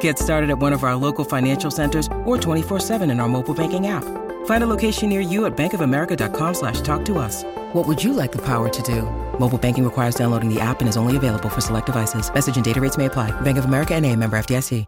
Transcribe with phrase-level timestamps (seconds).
[0.00, 3.86] Get started at one of our local financial centers or 24-7 in our mobile banking
[3.86, 4.04] app.
[4.46, 7.44] Find a location near you at bankofamerica.com slash talk to us.
[7.72, 9.02] What would you like the power to do?
[9.38, 12.32] Mobile banking requires downloading the app and is only available for select devices.
[12.32, 13.30] Message and data rates may apply.
[13.40, 14.84] Bank of America and a member FDIC.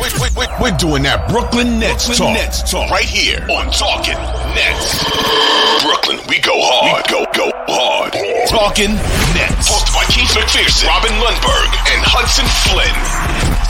[0.00, 2.42] We're, we're, we're doing that Brooklyn Nets Brooklyn talk.
[2.42, 4.18] Nets talk right here on Talking
[4.58, 4.98] Nets.
[5.86, 7.06] Brooklyn, we go hard.
[7.06, 8.12] We go, go hard.
[8.48, 8.94] Talking
[9.38, 9.70] Nets.
[9.70, 13.67] Hosted by Keith McPherson, Robin Lundberg, and Hudson Flynn.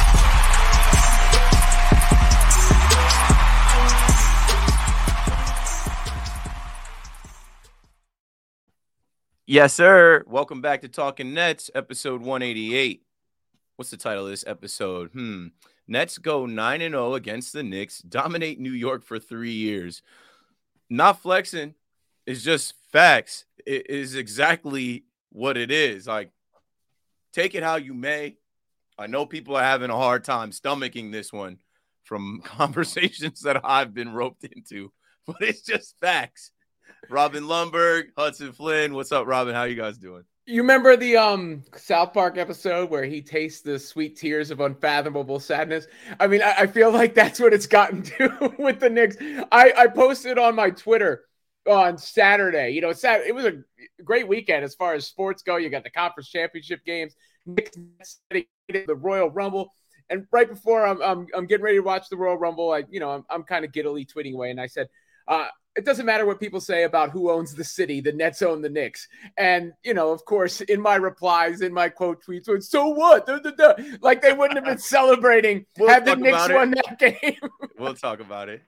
[9.51, 10.25] Yes, sir.
[10.27, 13.03] Welcome back to Talking Nets, episode 188.
[13.77, 15.09] What's the title of this episode?
[15.13, 15.47] Hmm.
[15.87, 20.03] Nets go 9 and 0 against the Knicks, dominate New York for 3 years.
[20.91, 21.77] Not flexing,
[22.27, 23.47] it's just facts.
[23.65, 26.07] It is exactly what it is.
[26.07, 26.31] Like
[27.33, 28.37] take it how you may.
[28.99, 31.57] I know people are having a hard time stomaching this one
[32.05, 34.93] from conversations that I've been roped into,
[35.27, 36.51] but it's just facts.
[37.09, 38.95] Robin Lundberg, Hudson Flynn.
[38.95, 39.55] What's up, Robin?
[39.55, 40.25] How you guys doing?
[40.47, 45.41] You remember the um South Park episode where he tastes the sweet tears of unfathomable
[45.41, 45.87] sadness?
[46.19, 49.17] I mean, I, I feel like that's what it's gotten to with the Knicks.
[49.53, 51.25] I, I posted on my Twitter
[51.69, 52.71] on Saturday.
[52.71, 53.63] You know, Sat- it was a
[54.03, 55.57] great weekend as far as sports go.
[55.57, 57.15] You got the conference championship games,
[57.47, 57.77] Knicks,
[58.31, 58.47] the
[58.95, 59.75] Royal Rumble.
[60.11, 63.01] And right before I'm, I'm, I'm getting ready to watch the Royal Rumble, I, you
[63.01, 64.51] know, I'm, I'm kind of giddily tweeting away.
[64.51, 64.89] And I said,
[65.27, 65.49] uh,
[65.79, 68.01] it doesn't matter what people say about who owns the city.
[68.01, 69.07] The Nets own the Knicks.
[69.37, 73.27] And, you know, of course, in my replies, in my quote tweets, went, so what?
[73.27, 73.75] Da, da, da.
[74.01, 77.37] Like they wouldn't have been celebrating We'll had the talk Knicks won that game.
[77.79, 78.63] We'll talk about it.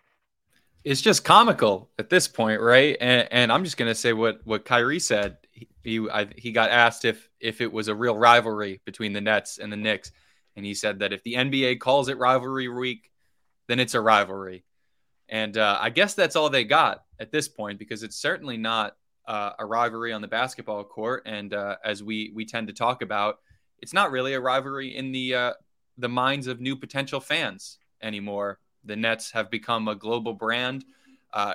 [0.84, 2.96] it's just comical at this point, right?
[3.00, 5.38] And, and I'm just gonna say what what Kyrie said.
[5.50, 9.20] He he, I, he got asked if if it was a real rivalry between the
[9.20, 10.12] Nets and the Knicks,
[10.54, 13.10] and he said that if the NBA calls it rivalry week,
[13.66, 14.64] then it's a rivalry.
[15.30, 18.96] And uh, I guess that's all they got at this point because it's certainly not
[19.26, 21.22] uh, a rivalry on the basketball court.
[21.24, 23.38] And uh, as we we tend to talk about,
[23.78, 25.52] it's not really a rivalry in the uh,
[25.96, 28.58] the minds of new potential fans anymore.
[28.84, 30.84] The Nets have become a global brand,
[31.32, 31.54] uh,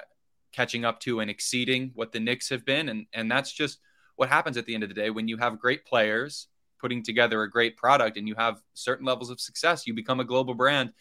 [0.53, 3.79] catching up to and exceeding what the Knicks have been, and and that's just
[4.15, 6.47] what happens at the end of the day when you have great players
[6.79, 9.87] putting together a great product and you have certain levels of success.
[9.87, 10.93] You become a global brand,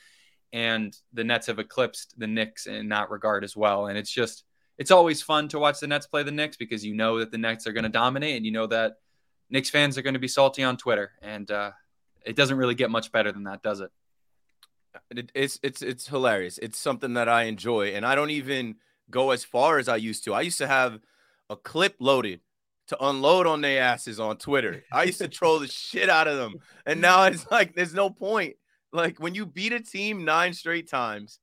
[0.54, 3.88] and the Nets have eclipsed the Knicks in that regard as well.
[3.88, 4.44] And it's just
[4.78, 7.38] it's always fun to watch the Nets play the Knicks because you know that the
[7.38, 8.94] Nets are going to dominate, and you know that
[9.50, 11.72] Knicks fans are going to be salty on Twitter, and uh,
[12.24, 13.90] it doesn't really get much better than that, does it?
[15.10, 16.58] It- It's it's it's hilarious.
[16.58, 18.76] It's something that I enjoy, and I don't even
[19.10, 20.34] go as far as I used to.
[20.34, 21.00] I used to have
[21.50, 22.40] a clip loaded
[22.88, 24.84] to unload on their asses on Twitter.
[24.92, 26.54] I used to troll the shit out of them,
[26.86, 28.56] and now it's like there's no point.
[28.94, 31.40] Like when you beat a team nine straight times,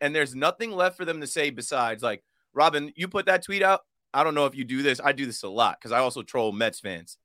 [0.00, 2.22] and there's nothing left for them to say besides like,
[2.54, 3.80] Robin, you put that tweet out.
[4.14, 5.00] I don't know if you do this.
[5.02, 7.18] I do this a lot because I also troll Mets fans.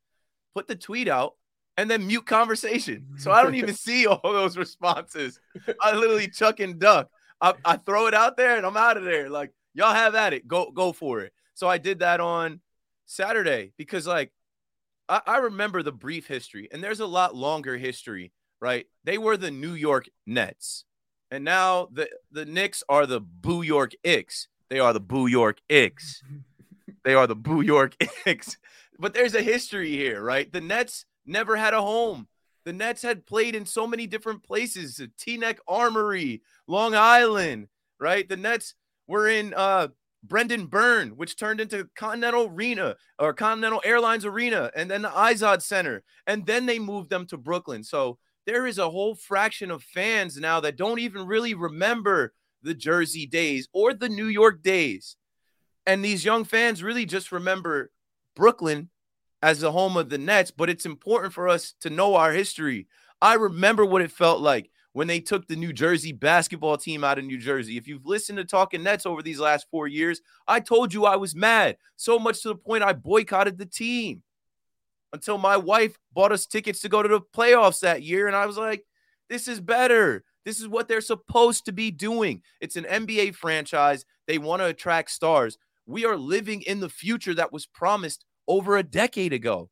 [0.55, 1.33] Put the tweet out
[1.77, 3.05] and then mute conversation.
[3.17, 5.39] So I don't even see all those responses.
[5.81, 7.09] I literally chuck and duck.
[7.39, 9.29] I, I throw it out there and I'm out of there.
[9.29, 10.47] Like y'all have at it.
[10.47, 11.33] Go go for it.
[11.53, 12.61] So I did that on
[13.05, 14.31] Saturday because like
[15.09, 18.31] I, I remember the brief history, and there's a lot longer history,
[18.61, 18.85] right?
[19.03, 20.85] They were the New York Nets.
[21.31, 24.47] And now the, the Knicks are the Boo York Icks.
[24.69, 26.21] They are the Boo York Icks.
[27.03, 27.95] They are the Boo York
[28.25, 28.57] Icks.
[28.99, 30.51] But there's a history here, right?
[30.51, 32.27] The Nets never had a home.
[32.65, 38.27] The Nets had played in so many different places, the Teaneck Armory, Long Island, right?
[38.27, 38.73] The Nets
[39.07, 39.87] were in uh
[40.23, 45.61] Brendan Byrne, which turned into Continental Arena or Continental Airlines Arena, and then the Izod
[45.61, 47.83] Center, and then they moved them to Brooklyn.
[47.83, 48.17] So
[48.47, 52.33] there is a whole fraction of fans now that don't even really remember
[52.63, 55.17] the Jersey days or the New York days.
[55.85, 57.91] And these young fans really just remember
[58.37, 58.89] Brooklyn
[59.41, 62.87] as the home of the Nets, but it's important for us to know our history.
[63.21, 67.19] I remember what it felt like when they took the New Jersey basketball team out
[67.19, 67.75] of New Jersey.
[67.75, 71.17] If you've listened to Talking Nets over these last four years, I told you I
[71.17, 74.23] was mad so much to the point I boycotted the team
[75.13, 78.27] until my wife bought us tickets to go to the playoffs that year.
[78.27, 78.85] And I was like,
[79.29, 80.23] this is better.
[80.45, 82.41] This is what they're supposed to be doing.
[82.61, 84.05] It's an NBA franchise.
[84.27, 85.57] They want to attract stars.
[85.85, 89.69] We are living in the future that was promised over a decade ago.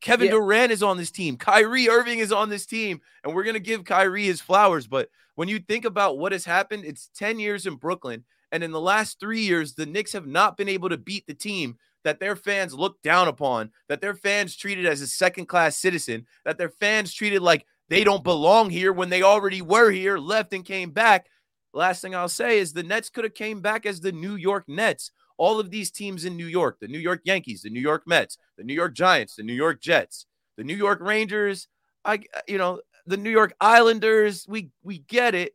[0.00, 0.32] Kevin yeah.
[0.32, 1.36] Durant is on this team.
[1.36, 3.00] Kyrie Irving is on this team.
[3.22, 4.86] And we're going to give Kyrie his flowers.
[4.86, 8.24] But when you think about what has happened, it's 10 years in Brooklyn.
[8.52, 11.34] And in the last three years, the Knicks have not been able to beat the
[11.34, 15.76] team that their fans looked down upon, that their fans treated as a second class
[15.76, 20.18] citizen, that their fans treated like they don't belong here when they already were here,
[20.18, 21.26] left and came back.
[21.72, 24.64] Last thing I'll say is the Nets could have came back as the New York
[24.68, 25.10] Nets
[25.40, 28.36] all of these teams in New York, the New York Yankees, the New York Mets,
[28.58, 30.26] the New York Giants, the New York Jets,
[30.58, 31.66] the New York Rangers,
[32.04, 35.54] I you know, the New York Islanders, we we get it,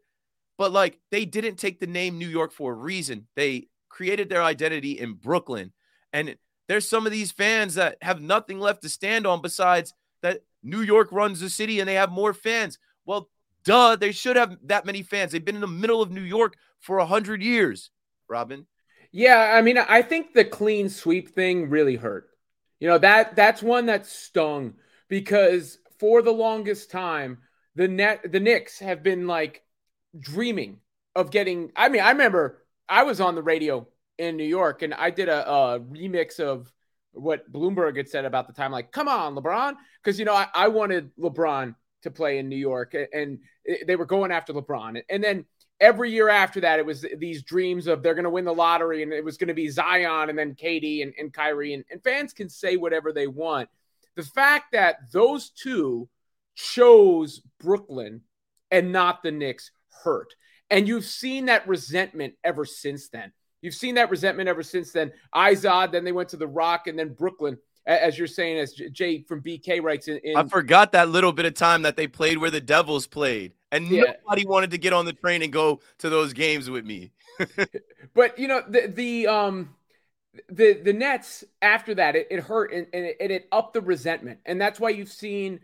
[0.58, 3.28] but like they didn't take the name New York for a reason.
[3.36, 5.72] They created their identity in Brooklyn.
[6.16, 6.38] And
[6.70, 10.80] there's some of these fans that have nothing left to stand on besides that New
[10.80, 12.80] York runs the city and they have more fans.
[13.06, 13.30] Well,
[13.66, 15.34] duh, they should have that many fans.
[15.34, 17.92] They've been in the middle of New York for a hundred years,
[18.30, 18.66] Robin.
[19.12, 22.30] Yeah, I mean, I think the clean sweep thing really hurt.
[22.80, 24.76] You know, that that's one that stung
[25.10, 27.40] because for the longest time,
[27.76, 29.64] the net the Knicks have been like
[30.18, 30.80] dreaming
[31.14, 33.86] of getting I mean, I remember I was on the radio
[34.18, 36.72] in New York and I did a, a remix of
[37.16, 39.76] what Bloomberg had said about the time, like, come on, LeBron.
[40.04, 43.40] Because, you know, I, I wanted LeBron to play in New York and
[43.88, 45.02] they were going after LeBron.
[45.10, 45.46] And then
[45.80, 49.02] every year after that, it was these dreams of they're going to win the lottery
[49.04, 51.74] and it was going to be Zion and then KD and, and Kyrie.
[51.74, 53.70] And, and fans can say whatever they want.
[54.16, 56.08] The fact that those two
[56.56, 58.22] chose Brooklyn
[58.72, 59.72] and not the Knicks
[60.04, 60.36] hurt.
[60.70, 63.32] And you've seen that resentment ever since then.
[63.66, 65.12] You've seen that resentment ever since then.
[65.36, 69.22] Izod, then they went to the Rock, and then Brooklyn as you're saying, as Jay
[69.22, 72.38] from BK writes in, in, I forgot that little bit of time that they played
[72.38, 74.14] where the Devils played, and yeah.
[74.24, 77.12] nobody wanted to get on the train and go to those games with me.
[78.14, 79.76] but you know the the um
[80.50, 84.40] the the Nets after that it, it hurt and, and it, it upped the resentment,
[84.46, 85.60] and that's why you've seen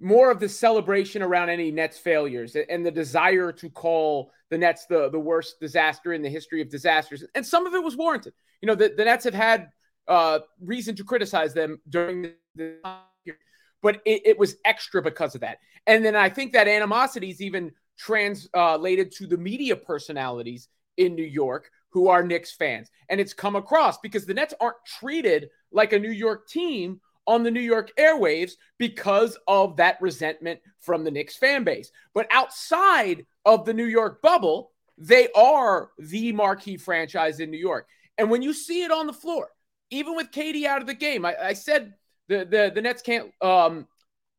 [0.00, 4.86] more of the celebration around any Nets failures and the desire to call the Nets
[4.86, 8.34] the the worst disaster in the history of disasters, and some of it was warranted.
[8.60, 9.68] You know the, the Nets have had
[10.08, 12.78] uh, reason to criticize them during the
[13.24, 13.38] year,
[13.82, 15.58] but it, it, was extra because of that.
[15.86, 21.24] And then I think that animosity is even translated to the media personalities in New
[21.24, 22.90] York who are Knicks fans.
[23.08, 27.42] And it's come across because the Nets aren't treated like a New York team on
[27.42, 31.90] the New York airwaves because of that resentment from the Knicks fan base.
[32.12, 37.88] But outside of the New York bubble, they are the marquee franchise in New York.
[38.18, 39.48] And when you see it on the floor,
[39.90, 41.94] even with KD out of the game, I, I said
[42.28, 43.86] the, the the Nets can't um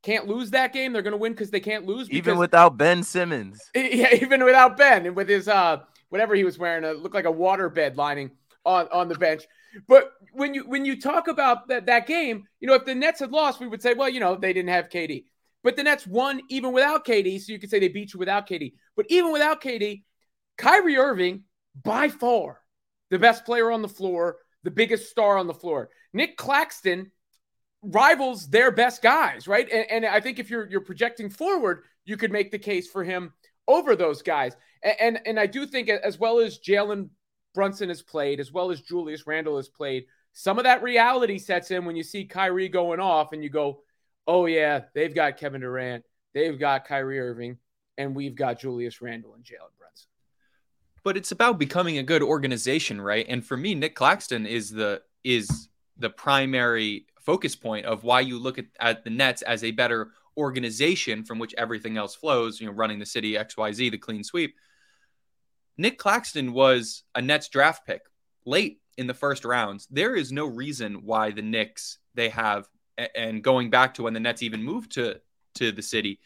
[0.03, 0.93] can't lose that game.
[0.93, 2.07] They're going to win because they can't lose.
[2.07, 3.59] Because, even without Ben Simmons.
[3.75, 7.25] Yeah, even without Ben and with his uh whatever he was wearing, it looked like
[7.25, 8.31] a water bed lining
[8.63, 9.43] on on the bench.
[9.87, 13.19] But when you when you talk about that that game, you know, if the Nets
[13.19, 15.25] had lost, we would say, well, you know, they didn't have KD.
[15.63, 18.47] But the Nets won even without KD, so you could say they beat you without
[18.47, 18.73] KD.
[18.95, 20.03] But even without KD,
[20.57, 21.43] Kyrie Irving
[21.83, 22.61] by far
[23.09, 25.89] the best player on the floor, the biggest star on the floor.
[26.13, 27.11] Nick Claxton
[27.81, 29.67] rivals their best guys, right?
[29.71, 33.03] And, and, I think if you're you're projecting forward, you could make the case for
[33.03, 33.33] him
[33.67, 34.55] over those guys.
[34.83, 37.09] And and, and I do think as well as Jalen
[37.55, 41.71] Brunson has played, as well as Julius Randle has played, some of that reality sets
[41.71, 43.81] in when you see Kyrie going off and you go,
[44.27, 47.57] oh yeah, they've got Kevin Durant, they've got Kyrie Irving,
[47.97, 50.09] and we've got Julius Randle and Jalen Brunson
[51.05, 53.27] but it's about becoming a good organization, right?
[53.29, 58.39] And for me, Nick Claxton is the is the primary focus point of why you
[58.39, 62.65] look at, at the Nets as a better organization from which everything else flows, you
[62.65, 64.55] know, running the city XYZ, the clean sweep.
[65.77, 68.01] Nick Claxton was a Nets draft pick
[68.45, 69.87] late in the first rounds.
[69.91, 72.67] There is no reason why the Knicks they have
[72.97, 75.19] and going back to when the Nets even moved to
[75.55, 76.19] to the city,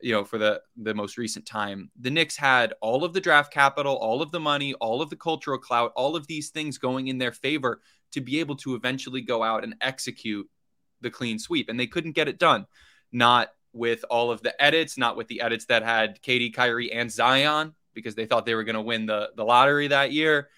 [0.00, 3.52] you know, for the the most recent time, the Knicks had all of the draft
[3.52, 7.08] capital, all of the money, all of the cultural clout, all of these things going
[7.08, 7.80] in their favor
[8.12, 10.48] to be able to eventually go out and execute
[11.00, 12.66] the clean sweep, and they couldn't get it done.
[13.12, 17.10] Not with all of the edits, not with the edits that had KD, Kyrie, and
[17.10, 20.48] Zion because they thought they were going to win the the lottery that year.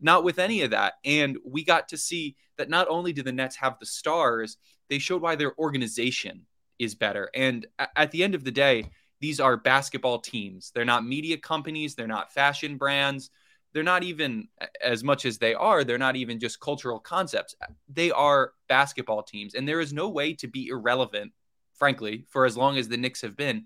[0.00, 3.32] Not with any of that, and we got to see that not only do the
[3.32, 4.56] Nets have the stars,
[4.88, 6.46] they showed why their organization
[6.78, 7.30] is better.
[7.34, 10.72] And at the end of the day, these are basketball teams.
[10.74, 13.30] They're not media companies, they're not fashion brands.
[13.72, 14.48] They're not even
[14.82, 17.56] as much as they are, they're not even just cultural concepts.
[17.88, 19.54] They are basketball teams.
[19.54, 21.32] And there is no way to be irrelevant,
[21.72, 23.64] frankly, for as long as the Knicks have been,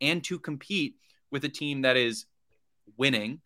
[0.00, 0.96] and to compete
[1.30, 2.24] with a team that is
[2.96, 3.40] winning,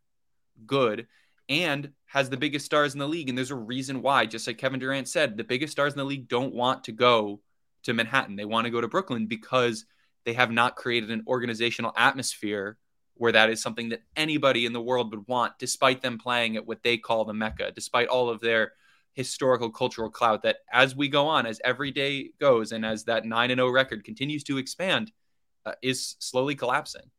[0.67, 1.07] good,
[1.49, 3.29] and has the biggest stars in the league.
[3.29, 6.05] And there's a reason why, just like Kevin Durant said, the biggest stars in the
[6.05, 7.41] league don't want to go
[7.85, 8.37] to Manhattan.
[8.37, 9.85] They want to go to Brooklyn because
[10.25, 12.79] they have not created an organizational atmosphere
[13.15, 16.67] where that is something that anybody in the world would want, despite them playing at
[16.67, 18.73] what they call the Mecca, despite all of their
[19.15, 23.25] historical cultural clout that as we go on, as every day goes, and as that
[23.25, 25.11] 9 and 0 record continues to expand,
[25.65, 27.11] uh, is slowly collapsing.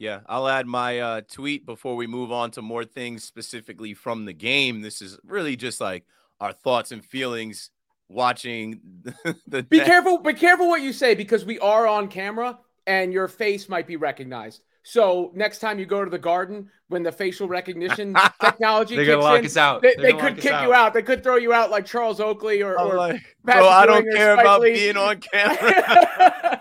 [0.00, 4.24] Yeah, I'll add my uh, tweet before we move on to more things specifically from
[4.24, 4.80] the game.
[4.80, 6.06] This is really just like
[6.40, 7.70] our thoughts and feelings
[8.08, 8.80] watching
[9.46, 9.62] the.
[9.62, 10.16] Be careful!
[10.16, 13.96] Be careful what you say because we are on camera and your face might be
[13.96, 14.62] recognized.
[14.82, 19.14] So next time you go to the garden, when the facial recognition technology They're kicks
[19.14, 19.82] gonna lock in, us out.
[19.82, 20.64] they, they could kick out.
[20.64, 20.94] you out.
[20.94, 22.78] They could throw you out like Charles Oakley or.
[22.78, 24.72] Or like, bro, I don't care about Lee.
[24.74, 26.60] being on camera.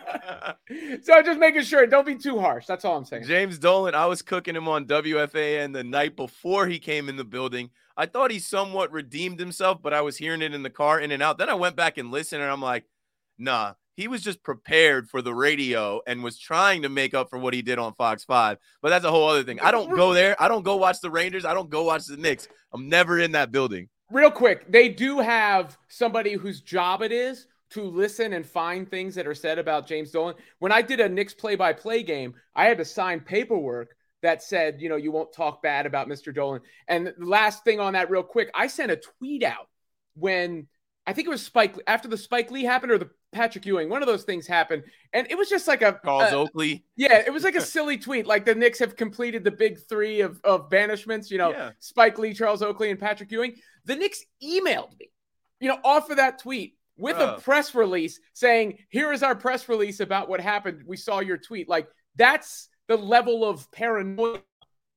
[1.01, 2.65] so just making sure, don't be too harsh.
[2.67, 3.23] That's all I'm saying.
[3.23, 7.23] James Dolan, I was cooking him on WFAN the night before he came in the
[7.23, 7.69] building.
[7.97, 11.11] I thought he somewhat redeemed himself, but I was hearing it in the car in
[11.11, 11.37] and out.
[11.37, 12.85] Then I went back and listened, and I'm like,
[13.37, 17.37] nah, he was just prepared for the radio and was trying to make up for
[17.37, 18.57] what he did on Fox 5.
[18.81, 19.59] But that's a whole other thing.
[19.59, 20.41] I don't go there.
[20.41, 21.43] I don't go watch the Rangers.
[21.43, 22.47] I don't go watch the Knicks.
[22.71, 23.89] I'm never in that building.
[24.09, 29.15] Real quick, they do have somebody whose job it is to listen and find things
[29.15, 30.35] that are said about James Dolan.
[30.59, 34.87] When I did a Knicks play-by-play game, I had to sign paperwork that said, you
[34.87, 36.33] know, you won't talk bad about Mr.
[36.33, 36.61] Dolan.
[36.87, 39.67] And last thing on that, real quick, I sent a tweet out
[40.15, 40.67] when
[41.09, 44.03] I think it was Spike after the Spike Lee happened or the Patrick Ewing, one
[44.03, 46.83] of those things happened, and it was just like a Charles a- Oakley.
[46.95, 48.27] yeah, it was like a silly tweet.
[48.27, 51.71] Like the Knicks have completed the big three of, of banishments, you know, Yeah.
[51.79, 53.55] Spike Lee, Charles Oakley, and Patrick Ewing.
[53.85, 55.09] The Knicks emailed me,
[55.59, 57.35] you know, off of that tweet with Oh.
[57.35, 60.83] a press release saying, here is our press release about what happened.
[60.85, 61.67] We saw your tweet.
[61.67, 61.87] Like
[62.17, 64.41] that's the level of paranoia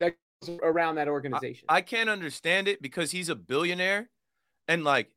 [0.01, 1.65] that goes around that organization.
[1.71, 4.11] I can't understand it because he's a billionaire
[4.69, 5.09] and like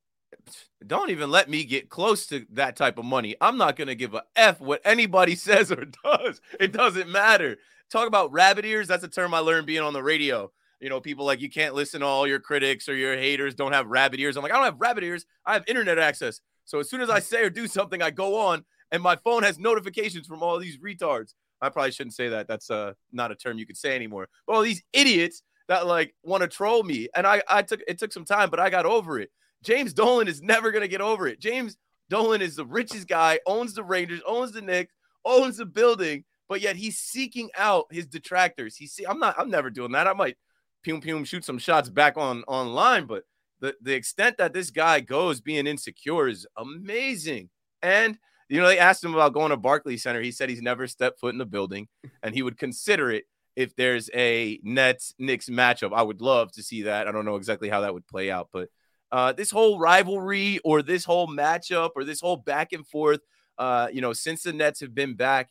[0.85, 3.35] don't even let me get close to that type of money.
[3.41, 6.41] I'm not going to give a F what anybody says or does.
[6.59, 7.57] It doesn't matter.
[7.91, 8.87] Talk about rabbit ears.
[8.87, 10.51] That's a term I learned being on the radio.
[10.81, 13.71] You know, people like you can't listen to all your critics or your haters don't
[13.71, 14.35] have rabbit ears.
[14.35, 15.25] I'm like, I don't have rabbit ears.
[15.45, 16.41] I have internet access.
[16.65, 19.43] So as soon as I say or do something, I go on and my phone
[19.43, 21.33] has notifications from all these retards.
[21.61, 22.47] I probably shouldn't say that.
[22.47, 24.27] That's uh not a term you could say anymore.
[24.45, 27.07] But all these idiots that like want to troll me.
[27.15, 29.31] And I I took it took some time, but I got over it.
[29.65, 31.39] James Dolan is never gonna get over it.
[31.39, 31.77] James
[32.09, 34.93] Dolan is the richest guy, owns the Rangers, owns the Knicks,
[35.25, 38.75] owns the building, but yet he's seeking out his detractors.
[38.75, 40.07] He's see, I'm not I'm never doing that.
[40.07, 40.37] I might
[40.85, 43.23] pum pum shoot some shots back on online, but
[43.59, 47.49] the, the extent that this guy goes being insecure is amazing.
[47.81, 48.17] And
[48.49, 50.21] you know, they asked him about going to Barclays Center.
[50.21, 51.87] He said he's never stepped foot in the building
[52.21, 55.93] and he would consider it if there's a Nets Knicks matchup.
[55.93, 57.07] I would love to see that.
[57.07, 58.69] I don't know exactly how that would play out, but
[59.11, 63.21] uh, this whole rivalry or this whole matchup or this whole back and forth,
[63.57, 65.49] uh, you know, since the Nets have been back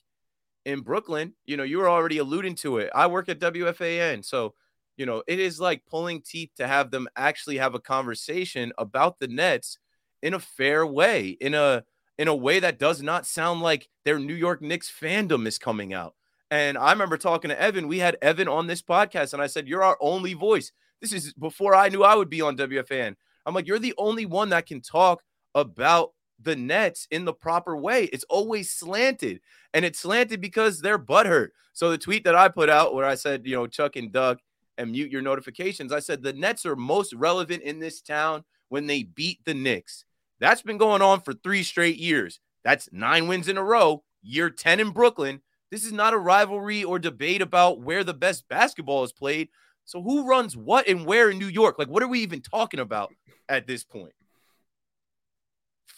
[0.64, 2.90] in Brooklyn, you know, you were already alluding to it.
[2.94, 4.24] I work at WFAN.
[4.24, 4.54] So,
[4.96, 9.18] you know, it is like pulling teeth to have them actually have a conversation about
[9.18, 9.78] the Nets
[10.22, 11.84] in a fair way, in a
[12.16, 15.92] in a way that does not sound like their New York Knicks fandom is coming
[15.92, 16.14] out.
[16.50, 17.88] And I remember talking to Evan.
[17.88, 20.72] We had Evan on this podcast, and I said, You're our only voice.
[21.00, 23.16] This is before I knew I would be on WFAN.
[23.46, 25.22] I'm like, You're the only one that can talk
[25.54, 26.10] about
[26.40, 28.04] the Nets in the proper way.
[28.04, 29.40] It's always slanted,
[29.72, 31.48] and it's slanted because they're butthurt.
[31.72, 34.38] So the tweet that I put out where I said, You know, Chuck and Doug,
[34.78, 38.86] and mute your notifications, I said, The Nets are most relevant in this town when
[38.86, 40.04] they beat the Knicks.
[40.40, 42.40] That's been going on for three straight years.
[42.64, 45.40] That's nine wins in a row, year 10 in Brooklyn.
[45.70, 49.48] This is not a rivalry or debate about where the best basketball is played.
[49.84, 51.78] So, who runs what and where in New York?
[51.78, 53.12] Like, what are we even talking about
[53.48, 54.14] at this point?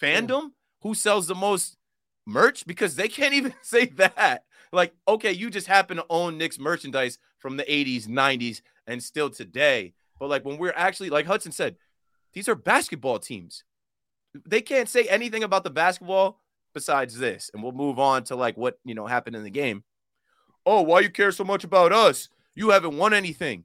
[0.00, 0.50] Fandom?
[0.82, 1.76] Who sells the most
[2.26, 2.66] merch?
[2.66, 4.44] Because they can't even say that.
[4.72, 9.30] Like, okay, you just happen to own Knicks merchandise from the 80s, 90s, and still
[9.30, 9.94] today.
[10.18, 11.76] But, like, when we're actually, like Hudson said,
[12.32, 13.64] these are basketball teams
[14.44, 16.40] they can't say anything about the basketball
[16.74, 19.82] besides this and we'll move on to like what you know happened in the game
[20.66, 23.64] oh why you care so much about us you haven't won anything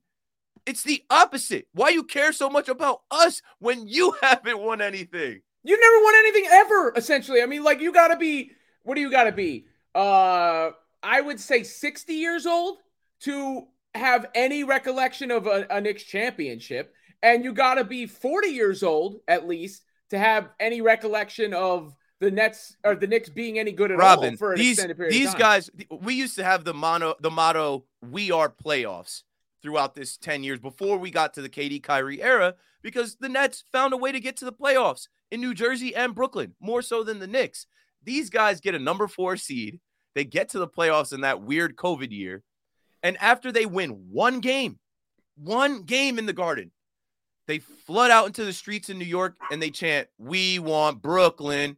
[0.65, 1.68] It's the opposite.
[1.74, 5.41] Why you care so much about us when you haven't won anything?
[5.63, 7.41] You never won anything ever, essentially.
[7.41, 8.51] I mean, like you gotta be
[8.84, 9.65] what do you gotta be?
[9.94, 10.72] Uh
[11.03, 12.77] I would say 60 years old
[13.22, 16.94] to have any recollection of a, a Knicks championship.
[17.24, 22.32] And you gotta be 40 years old at least to have any recollection of the
[22.32, 25.13] Nets or the Knicks being any good at Robin, all for an these, extended period
[25.13, 25.39] These of time.
[25.39, 29.24] guys, we used to have the mono, the motto, "We are playoffs."
[29.62, 33.63] Throughout this 10 years before we got to the KD Kyrie era, because the Nets
[33.72, 37.03] found a way to get to the playoffs in New Jersey and Brooklyn, more so
[37.03, 37.68] than the Knicks.
[38.03, 39.80] These guys get a number four seed.
[40.15, 42.44] They get to the playoffs in that weird COVID year.
[43.03, 44.80] And after they win one game,
[45.36, 46.72] one game in the garden,
[47.48, 51.77] they flood out into the streets in New York and they chant, We want Brooklyn.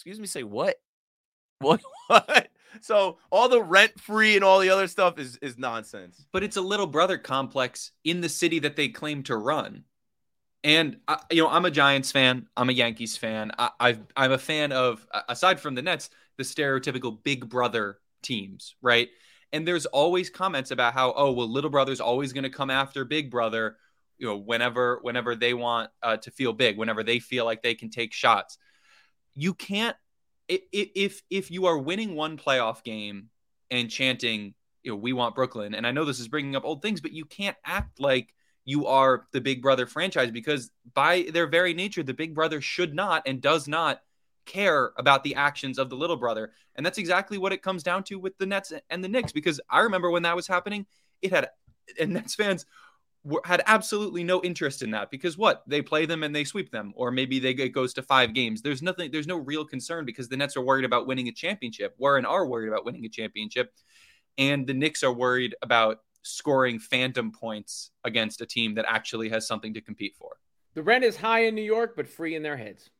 [0.00, 0.76] Excuse me, say what?
[1.60, 1.82] What?
[2.06, 2.48] What?
[2.80, 6.24] So all the rent free and all the other stuff is is nonsense.
[6.32, 9.84] but it's a little brother complex in the city that they claim to run.
[10.64, 12.48] And I, you know, I'm a Giants fan.
[12.56, 13.52] I'm a Yankees fan.
[13.58, 18.74] I, I've I'm a fan of aside from the Nets, the stereotypical big brother teams,
[18.80, 19.08] right?
[19.52, 23.04] And there's always comments about how oh well, little brother's always going to come after
[23.04, 23.76] big brother,
[24.18, 27.74] you know, whenever whenever they want uh, to feel big, whenever they feel like they
[27.74, 28.56] can take shots.
[29.34, 29.96] You can't
[30.48, 33.28] if if you are winning one playoff game
[33.70, 35.74] and chanting you know, we want Brooklyn.
[35.74, 38.32] And I know this is bringing up old things, but you can't act like
[38.64, 42.94] you are the Big Brother franchise because by their very nature, the Big Brother should
[42.94, 44.00] not and does not
[44.46, 46.52] care about the actions of the little brother.
[46.76, 49.32] And that's exactly what it comes down to with the Nets and the Knicks.
[49.32, 50.86] Because I remember when that was happening,
[51.22, 51.50] it had
[51.98, 52.66] and Nets fans
[53.44, 56.92] had absolutely no interest in that because what they play them and they sweep them,
[56.96, 58.62] or maybe they it goes to five games.
[58.62, 61.94] There's nothing, there's no real concern because the Nets are worried about winning a championship.
[61.98, 63.72] Warren are worried about winning a championship,
[64.38, 69.46] and the Knicks are worried about scoring phantom points against a team that actually has
[69.46, 70.36] something to compete for.
[70.74, 72.90] The rent is high in New York, but free in their heads.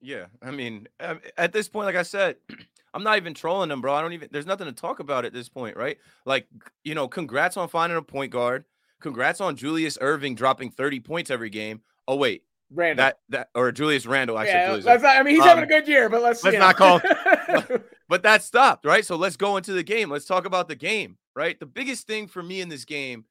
[0.00, 2.36] Yeah, I mean, um, at this point, like I said,
[2.94, 3.94] I'm not even trolling them, bro.
[3.94, 4.30] I don't even.
[4.32, 5.98] There's nothing to talk about at this point, right?
[6.24, 6.48] Like,
[6.82, 8.64] you know, congrats on finding a point guard.
[9.00, 11.80] Congrats on Julius Irving dropping 30 points every game.
[12.06, 13.04] Oh wait, Randle.
[13.04, 14.84] that that or Julius Randle, said yeah, Julius.
[14.84, 17.00] not, I mean, he's Um, having a good year, but let's let's not call-
[18.08, 19.04] but that stopped, right?
[19.04, 20.10] So let's go into the game.
[20.10, 21.58] Let's talk about the game, right?
[21.58, 23.24] The biggest thing for me in this game,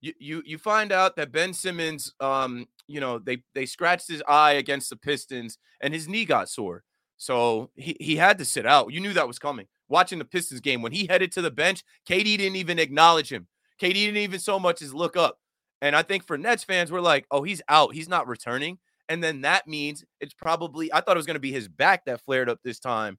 [0.00, 4.22] you you you find out that Ben Simmons, um, you know, they they scratched his
[4.28, 6.84] eye against the Pistons and his knee got sore.
[7.18, 8.92] So he, he had to sit out.
[8.92, 9.66] You knew that was coming.
[9.88, 13.46] Watching the Pistons game, when he headed to the bench, KD didn't even acknowledge him.
[13.80, 15.38] KD didn't even so much as look up.
[15.82, 17.94] And I think for Nets fans, we're like, oh, he's out.
[17.94, 18.78] He's not returning.
[19.08, 22.06] And then that means it's probably, I thought it was going to be his back
[22.06, 23.18] that flared up this time.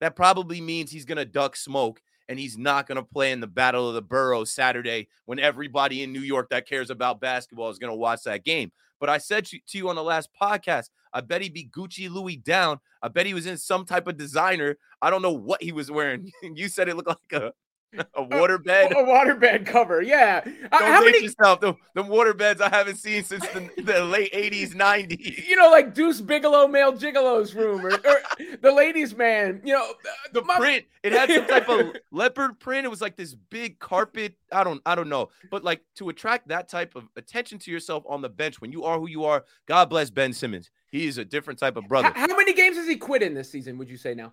[0.00, 3.40] That probably means he's going to duck smoke and he's not going to play in
[3.40, 7.70] the Battle of the Boroughs Saturday when everybody in New York that cares about basketball
[7.70, 8.72] is going to watch that game.
[8.98, 12.10] But I said to to you on the last podcast, I bet he'd be Gucci
[12.10, 12.80] Louis down.
[13.02, 14.78] I bet he was in some type of designer.
[15.02, 16.30] I don't know what he was wearing.
[16.42, 17.52] you said it looked like a,
[17.98, 18.92] a oh, water bed.
[18.92, 20.02] a waterbed cover.
[20.02, 20.40] Yeah.
[20.44, 21.24] Don't How date many?
[21.24, 21.60] yourself.
[21.60, 25.46] The, the water beds I haven't seen since the, the late 80s, 90s.
[25.46, 28.20] You know, like Deuce Bigalow, male gigolo's room, or, or
[28.60, 29.60] the ladies' man.
[29.64, 29.92] You know,
[30.32, 32.84] The print, it had some type of leopard print.
[32.84, 34.34] It was like this big carpet.
[34.52, 35.30] I don't, I don't know.
[35.50, 38.84] But like to attract that type of attention to yourself on the bench when you
[38.84, 40.70] are who you are, God bless Ben Simmons.
[40.90, 42.12] He is a different type of brother.
[42.14, 43.78] How, how many games has he quit in this season?
[43.78, 44.32] Would you say now?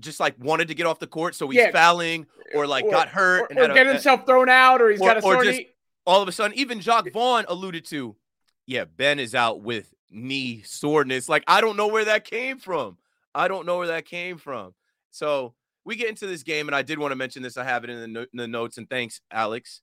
[0.00, 1.70] Just like wanted to get off the court, so he's Yeah.
[1.70, 4.90] fouling or like got hurt or, and or had get a- himself thrown out, or
[4.90, 5.68] he's or- got a or sore just- knee.
[6.06, 8.16] all of a sudden, even Jacques Vaughn alluded to,
[8.66, 11.28] yeah, Ben is out with knee soreness.
[11.28, 12.98] Like, I don't know where that came from.
[13.34, 14.74] I don't know where that came from.
[15.10, 17.56] So we get into this game, and I did want to mention this.
[17.56, 19.82] I have it in the, no- in the notes, and thanks, Alex.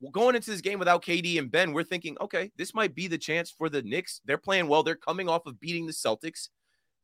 [0.00, 3.06] Well, going into this game without KD and Ben, we're thinking, okay, this might be
[3.06, 4.20] the chance for the Knicks.
[4.24, 4.82] They're playing well.
[4.82, 6.48] They're coming off of beating the Celtics.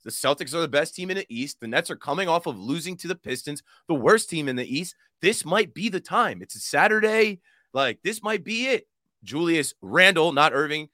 [0.05, 1.59] The Celtics are the best team in the East.
[1.61, 4.79] The Nets are coming off of losing to the Pistons, the worst team in the
[4.79, 4.95] East.
[5.21, 6.41] This might be the time.
[6.43, 7.41] It's a Saturday.
[7.73, 8.87] Like, this might be it.
[9.23, 10.89] Julius Randle, not Irving,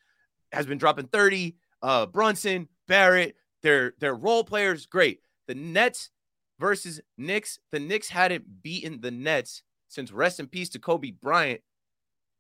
[0.52, 1.56] has been dropping 30.
[1.82, 4.86] Uh, Brunson, Barrett, they're they're role players.
[4.86, 5.20] Great.
[5.46, 6.10] The Nets
[6.58, 7.58] versus Knicks.
[7.70, 11.60] The Knicks hadn't beaten the Nets since rest in peace to Kobe Bryant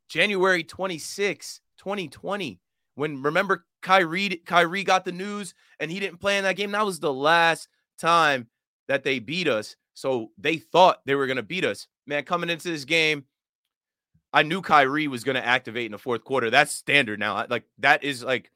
[0.08, 2.60] January 26, 2020,
[2.94, 6.72] when remember Kyrie Kyrie got the news and he didn't play in that game.
[6.72, 7.68] That was the last
[8.00, 8.48] time
[8.88, 9.76] that they beat us.
[9.94, 11.86] So they thought they were going to beat us.
[12.04, 13.26] Man, coming into this game,
[14.32, 16.50] I knew Kyrie was going to activate in the fourth quarter.
[16.50, 17.46] That's standard now.
[17.48, 18.50] Like that is like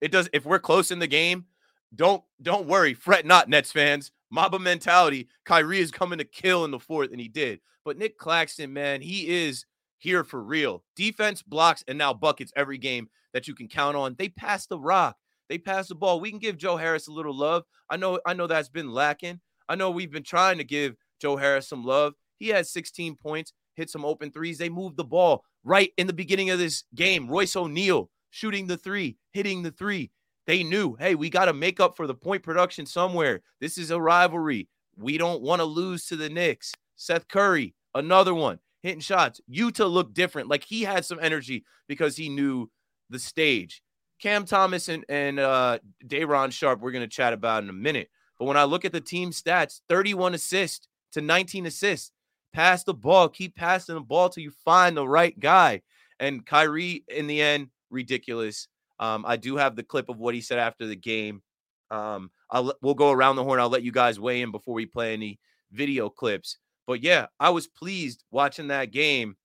[0.00, 1.46] it does if we're close in the game,
[1.92, 4.12] don't don't worry, fret not Nets fans.
[4.30, 5.26] Mamba mentality.
[5.44, 7.58] Kyrie is coming to kill in the fourth and he did.
[7.84, 9.66] But Nick Claxton, man, he is
[9.98, 10.84] here for real.
[10.94, 14.14] Defense, blocks, and now buckets every game that you can count on.
[14.18, 15.16] They pass the rock.
[15.48, 16.20] They pass the ball.
[16.20, 17.64] We can give Joe Harris a little love.
[17.88, 19.40] I know, I know that's been lacking.
[19.68, 22.14] I know we've been trying to give Joe Harris some love.
[22.36, 24.58] He had 16 points, hit some open threes.
[24.58, 27.28] They moved the ball right in the beginning of this game.
[27.28, 30.10] Royce O'Neale shooting the three, hitting the three.
[30.46, 33.42] They knew, hey, we got to make up for the point production somewhere.
[33.60, 34.68] This is a rivalry.
[34.96, 36.72] We don't want to lose to the Knicks.
[36.96, 39.40] Seth Curry, another one hitting shots.
[39.50, 40.48] Yuta looked different.
[40.48, 42.70] Like he had some energy because he knew
[43.10, 43.82] the stage.
[44.20, 48.10] Cam Thomas and, and uh, Day'Ron Sharpe, we're going to chat about in a minute.
[48.38, 52.12] But when I look at the team stats, 31 assists to 19 assists.
[52.52, 55.82] Pass the ball, keep passing the ball till you find the right guy.
[56.18, 58.66] And Kyrie, in the end, ridiculous.
[58.98, 61.42] Um, I do have the clip of what he said after the game.
[61.90, 63.60] Um, I'll we'll go around the horn.
[63.60, 65.38] I'll let you guys weigh in before we play any
[65.72, 66.58] video clips.
[66.86, 69.36] But yeah, I was pleased watching that game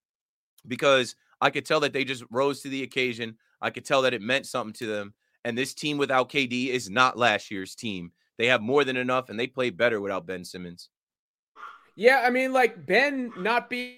[0.68, 3.38] because I could tell that they just rose to the occasion.
[3.62, 5.14] I could tell that it meant something to them.
[5.44, 8.12] And this team without KD is not last year's team.
[8.38, 10.90] They have more than enough and they play better without Ben Simmons.
[11.96, 13.98] Yeah, I mean, like Ben not being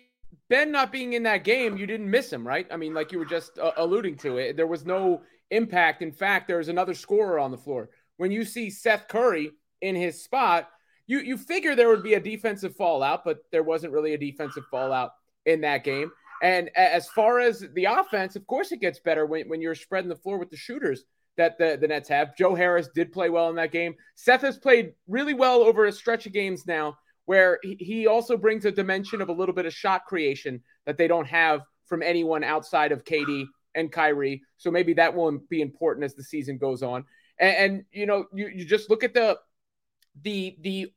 [0.50, 2.67] Ben not being in that game, you didn't miss him, right?
[2.72, 4.56] I mean, like you were just uh, alluding to it.
[4.56, 6.02] There was no impact.
[6.02, 7.89] In fact, there was another scorer on the floor.
[8.17, 10.70] When you see Seth Curry in his spot,
[11.06, 14.65] you you figure there would be a defensive fallout, but there wasn't really a defensive
[14.70, 15.12] fallout
[15.46, 16.12] in that game.
[16.41, 20.10] And as far as the offense, of course, it gets better when, when you're spreading
[20.10, 21.04] the floor with the shooters
[21.38, 22.36] that the, the Nets have.
[22.36, 23.95] Joe Harris did play well in that game.
[24.15, 28.65] Seth has played really well over a stretch of games now, where he, also brings
[28.65, 32.43] a dimension of a little bit of shot creation that they don't have from anyone
[32.43, 33.45] outside of KD
[33.76, 34.41] and Kyrie.
[34.58, 37.06] So maybe that will be important as the season goes on.
[37.39, 39.38] And, and you know, you, you just look at the
[40.23, 40.91] the the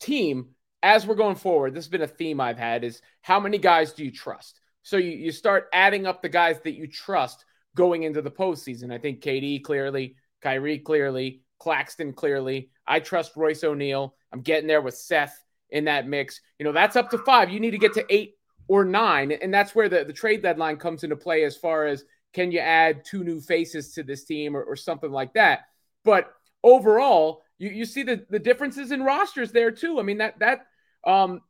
[0.00, 0.50] team
[0.82, 3.92] as we're going forward, this has been a theme I've had is how many guys
[3.92, 4.60] do you trust?
[4.88, 7.44] So you, you start adding up the guys that you trust
[7.76, 8.90] going into the postseason.
[8.90, 12.70] I think KD clearly, Kyrie clearly, Claxton clearly.
[12.86, 14.14] I trust Royce O'Neale.
[14.32, 16.40] I'm getting there with Seth in that mix.
[16.58, 17.50] You know, that's up to five.
[17.50, 19.30] You need to get to eight or nine.
[19.30, 22.60] And that's where the, the trade deadline comes into play as far as can you
[22.60, 25.66] add two new faces to this team or, or something like that.
[26.02, 26.32] But
[26.64, 30.00] overall, you, you see the, the differences in rosters there too.
[30.00, 30.66] I mean, that that
[31.04, 31.42] um,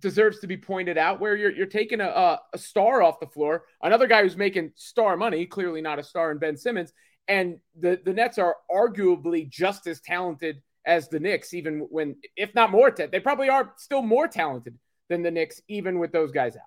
[0.00, 3.64] deserves to be pointed out where you're, you're taking a, a, star off the floor,
[3.82, 6.92] another guy who's making star money, clearly not a star in Ben Simmons.
[7.28, 12.54] And the, the Nets are arguably just as talented as the Knicks, even when, if
[12.54, 14.78] not more, they probably are still more talented
[15.08, 16.62] than the Knicks, even with those guys out.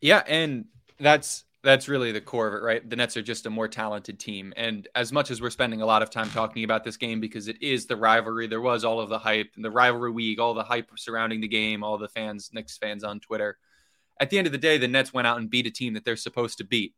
[0.00, 0.22] Yeah.
[0.26, 0.66] And
[0.98, 2.88] that's that's really the core of it, right?
[2.88, 4.52] The Nets are just a more talented team.
[4.56, 7.46] And as much as we're spending a lot of time talking about this game because
[7.46, 10.64] it is the rivalry, there was all of the hype, the rivalry week, all the
[10.64, 13.58] hype surrounding the game, all the fans, Knicks fans on Twitter.
[14.20, 16.04] At the end of the day, the Nets went out and beat a team that
[16.04, 16.94] they're supposed to beat.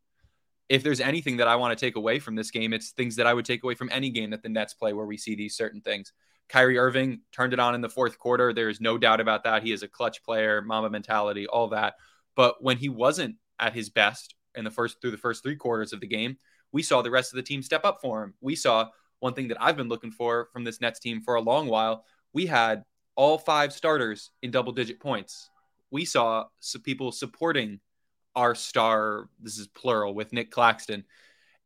[0.70, 3.26] If there's anything that I want to take away from this game, it's things that
[3.26, 5.56] I would take away from any game that the Nets play where we see these
[5.56, 6.12] certain things.
[6.48, 8.54] Kyrie Irving turned it on in the fourth quarter.
[8.54, 9.62] There is no doubt about that.
[9.62, 11.94] He is a clutch player, mama mentality, all that.
[12.34, 15.92] But when he wasn't at his best in the first through the first three quarters
[15.92, 16.36] of the game,
[16.72, 18.34] we saw the rest of the team step up for him.
[18.40, 18.88] We saw
[19.20, 22.04] one thing that I've been looking for from this Nets team for a long while.
[22.32, 22.84] We had
[23.16, 25.50] all five starters in double digit points.
[25.90, 27.80] We saw some people supporting
[28.34, 31.04] our star, this is plural, with Nick Claxton.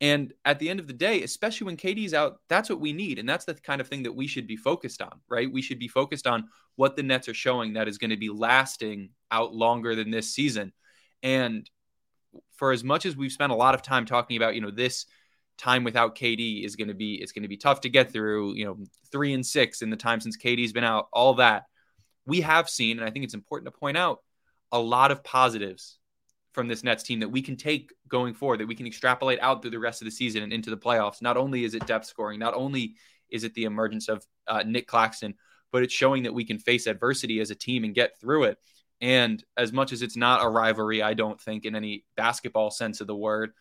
[0.01, 3.19] And at the end of the day, especially when KD's out, that's what we need.
[3.19, 5.51] And that's the kind of thing that we should be focused on, right?
[5.51, 8.29] We should be focused on what the Nets are showing that is going to be
[8.29, 10.73] lasting out longer than this season.
[11.23, 11.69] And
[12.57, 15.07] for as much as we've spent a lot of time talking about, you know, this
[15.57, 18.55] time without KD is going to be it's going to be tough to get through,
[18.55, 18.79] you know,
[19.11, 21.65] 3 and 6 in the time since KD's been out, all that.
[22.27, 24.21] We have seen and I think it's important to point out
[24.71, 25.99] a lot of positives
[26.53, 29.63] from this Nets team that we can take going forward, that we can extrapolate out
[29.63, 31.23] through the rest of the season and into the playoffs.
[31.23, 32.97] Not only is it depth scoring, not only
[33.31, 35.35] is it the emergence of uh, Nick Claxton,
[35.71, 38.59] but it's showing that we can face adversity as a team and get through it.
[39.01, 43.01] And as much as it's not a rivalry, I don't think in any basketball sense
[43.01, 43.53] of the word,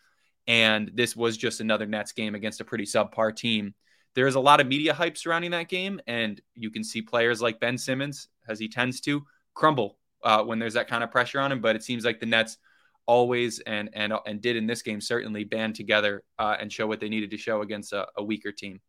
[0.46, 3.74] and this was just another Nets game against a pretty subpar team.
[4.14, 7.60] There's a lot of media hype surrounding that game, and you can see players like
[7.60, 9.22] Ben Simmons, as he tends to,
[9.54, 11.60] crumble uh, when there's that kind of pressure on him.
[11.60, 12.58] But it seems like the Nets
[13.06, 17.00] always and and and did in this game certainly band together uh, and show what
[17.00, 18.80] they needed to show against a, a weaker team.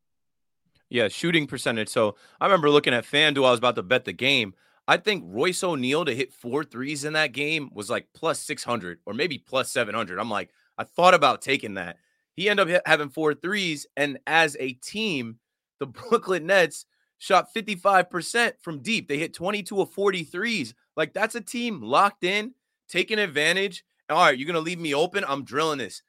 [0.90, 1.90] Yeah, shooting percentage.
[1.90, 3.46] So I remember looking at FanDuel.
[3.46, 4.56] I was about to bet the game.
[4.89, 8.97] I think Royce O'Neale to hit four threes in that game was like plus 600
[9.06, 10.17] or maybe plus 700.
[10.17, 10.49] I'm like,
[10.80, 11.97] I thought about taking that.
[12.34, 13.86] He ended up having four threes.
[13.95, 15.38] And as a team,
[15.78, 16.88] the Brooklyn Nets
[17.19, 19.08] shot 55% from deep.
[19.08, 20.73] They hit 22 of 43s.
[20.97, 22.56] Like that's a team locked in,
[22.88, 23.86] taking advantage.
[24.10, 25.23] All right, you're going to leave me open.
[25.28, 26.02] I'm drilling this.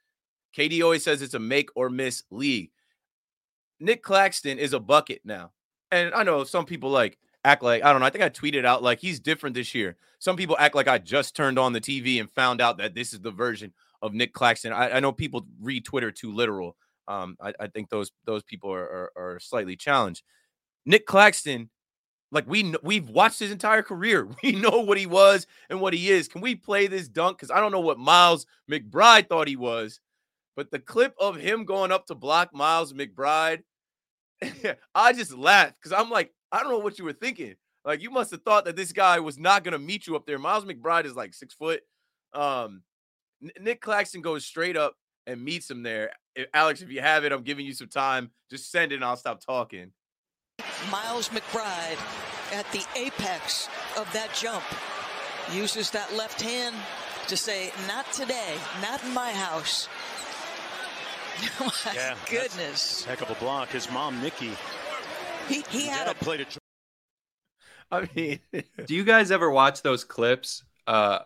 [0.57, 2.71] KD always says it's a make or miss league.
[3.79, 5.51] Nick Claxton is a bucket now.
[5.91, 8.65] And I know some people like act like, I don't know, I think I tweeted
[8.65, 9.97] out like he's different this year.
[10.19, 13.13] Some people act like I just turned on the TV and found out that this
[13.13, 14.73] is the version of Nick Claxton.
[14.73, 16.75] I, I know people read Twitter too literal.
[17.07, 20.23] Um, I, I, think those those people are, are, are slightly challenged.
[20.85, 21.69] Nick Claxton,
[22.31, 24.27] like we we've watched his entire career.
[24.43, 26.27] We know what he was and what he is.
[26.27, 27.37] Can we play this dunk?
[27.37, 29.99] Because I don't know what Miles McBride thought he was,
[30.55, 33.63] but the clip of him going up to block Miles McBride,
[34.95, 37.55] I just laughed because I'm like, I don't know what you were thinking.
[37.85, 40.39] Like you must have thought that this guy was not gonna meet you up there.
[40.39, 41.81] Miles McBride is like six foot.
[42.33, 42.83] Um,
[43.59, 46.11] Nick Claxton goes straight up and meets him there.
[46.53, 48.31] Alex, if you have it, I'm giving you some time.
[48.49, 49.91] Just send it and I'll stop talking.
[50.89, 51.97] Miles McBride
[52.53, 54.63] at the apex of that jump
[55.53, 56.75] uses that left hand
[57.27, 59.87] to say, Not today, not in my house.
[61.59, 63.03] my yeah, goodness.
[63.05, 63.69] heck of a block.
[63.69, 64.51] His mom, Nikki.
[65.47, 66.13] He, he had a.
[66.15, 66.45] Played a
[67.91, 68.39] I mean,
[68.85, 70.63] do you guys ever watch those clips?
[70.87, 71.19] Uh,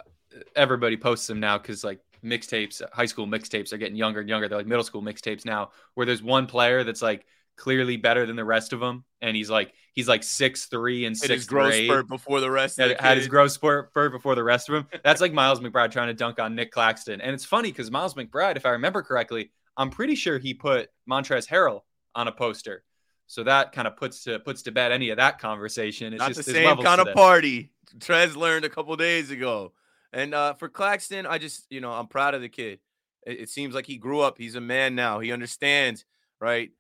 [0.55, 4.47] everybody posts them now because like mixtapes, high school mixtapes are getting younger and younger.
[4.47, 8.35] They're like middle school mixtapes now, where there's one player that's like clearly better than
[8.35, 11.69] the rest of them, and he's like he's like six three and six his growth
[11.69, 11.87] grade.
[11.87, 12.77] spurt before the rest.
[12.77, 14.87] Had, had his growth spurt before the rest of them.
[15.03, 18.15] That's like Miles McBride trying to dunk on Nick Claxton, and it's funny because Miles
[18.15, 21.81] McBride, if I remember correctly, I'm pretty sure he put Montrezl Harrell
[22.13, 22.83] on a poster.
[23.27, 26.13] So that kind of puts to puts to bed any of that conversation.
[26.13, 29.73] It's Not just the same kind of party Trez learned a couple days ago.
[30.13, 32.79] And uh, for Claxton, I just you know I'm proud of the kid.
[33.25, 34.38] It, it seems like he grew up.
[34.38, 35.19] He's a man now.
[35.19, 36.05] He understands,
[36.39, 36.71] right?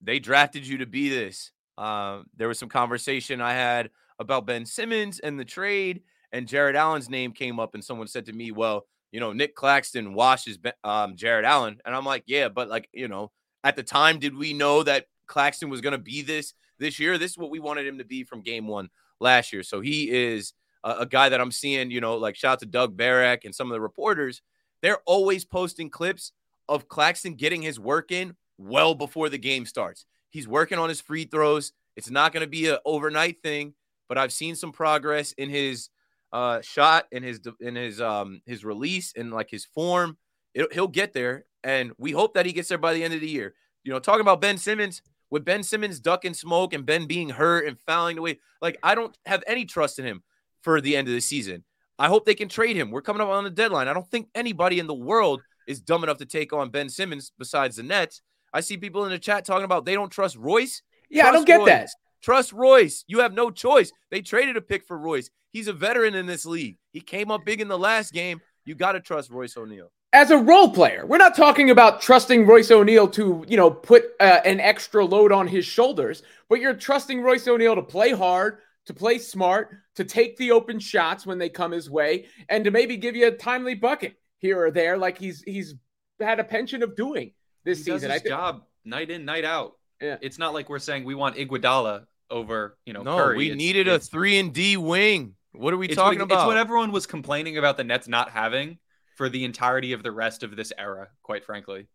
[0.00, 1.52] They drafted you to be this.
[1.78, 6.02] Uh, there was some conversation I had about Ben Simmons and the trade,
[6.32, 9.54] and Jarrett Allen's name came up, and someone said to me, "Well, you know, Nick
[9.54, 13.30] Claxton washes um, Jarrett Allen," and I'm like, "Yeah, but like, you know,
[13.62, 17.18] at the time, did we know that Claxton was going to be this this year?
[17.18, 18.88] This is what we wanted him to be from Game One
[19.20, 19.62] last year.
[19.62, 21.90] So he is a, a guy that I'm seeing.
[21.90, 24.42] You know, like shout out to Doug Barak and some of the reporters.
[24.80, 26.32] They're always posting clips
[26.68, 30.06] of Claxton getting his work in well before the game starts.
[30.30, 31.72] He's working on his free throws.
[31.96, 33.74] It's not going to be an overnight thing,
[34.08, 35.90] but I've seen some progress in his
[36.32, 40.16] uh, shot, in his in his um his release, and like his form.
[40.54, 43.20] It, he'll get there, and we hope that he gets there by the end of
[43.20, 43.54] the year.
[43.84, 47.66] You know, talking about Ben Simmons, with Ben Simmons ducking smoke and Ben being hurt
[47.66, 50.22] and fouling the way, like I don't have any trust in him
[50.60, 51.64] for the end of the season.
[51.98, 52.90] I hope they can trade him.
[52.90, 53.88] We're coming up on the deadline.
[53.88, 57.32] I don't think anybody in the world is dumb enough to take on Ben Simmons
[57.38, 58.22] besides the Nets.
[58.52, 60.82] I see people in the chat talking about they don't trust Royce.
[61.08, 61.66] Yeah, trust I don't get Royce.
[61.68, 61.88] that.
[62.22, 63.04] Trust Royce.
[63.06, 63.90] You have no choice.
[64.10, 65.30] They traded a pick for Royce.
[65.52, 66.78] He's a veteran in this league.
[66.92, 68.40] He came up big in the last game.
[68.64, 69.90] You got to trust Royce O'Neale.
[70.14, 74.04] As a role player, we're not talking about trusting Royce O'Neale to, you know, put
[74.20, 78.58] uh, an extra load on his shoulders, but you're trusting Royce O'Neale to play hard,
[78.86, 82.70] to play smart, to take the open shots when they come his way, and to
[82.70, 85.74] maybe give you a timely bucket here or there, like he's he's
[86.20, 87.32] had a penchant of doing
[87.64, 88.10] this he season.
[88.10, 89.78] Does his job night in, night out.
[90.00, 90.16] Yeah.
[90.20, 93.36] It's not like we're saying we want Iguodala over, you know, no, Curry.
[93.36, 95.36] we it's, needed it's, a three and D wing.
[95.52, 96.40] What are we it's talking what, about?
[96.40, 98.78] It's what everyone was complaining about the Nets not having
[99.16, 101.86] for the entirety of the rest of this era, quite frankly.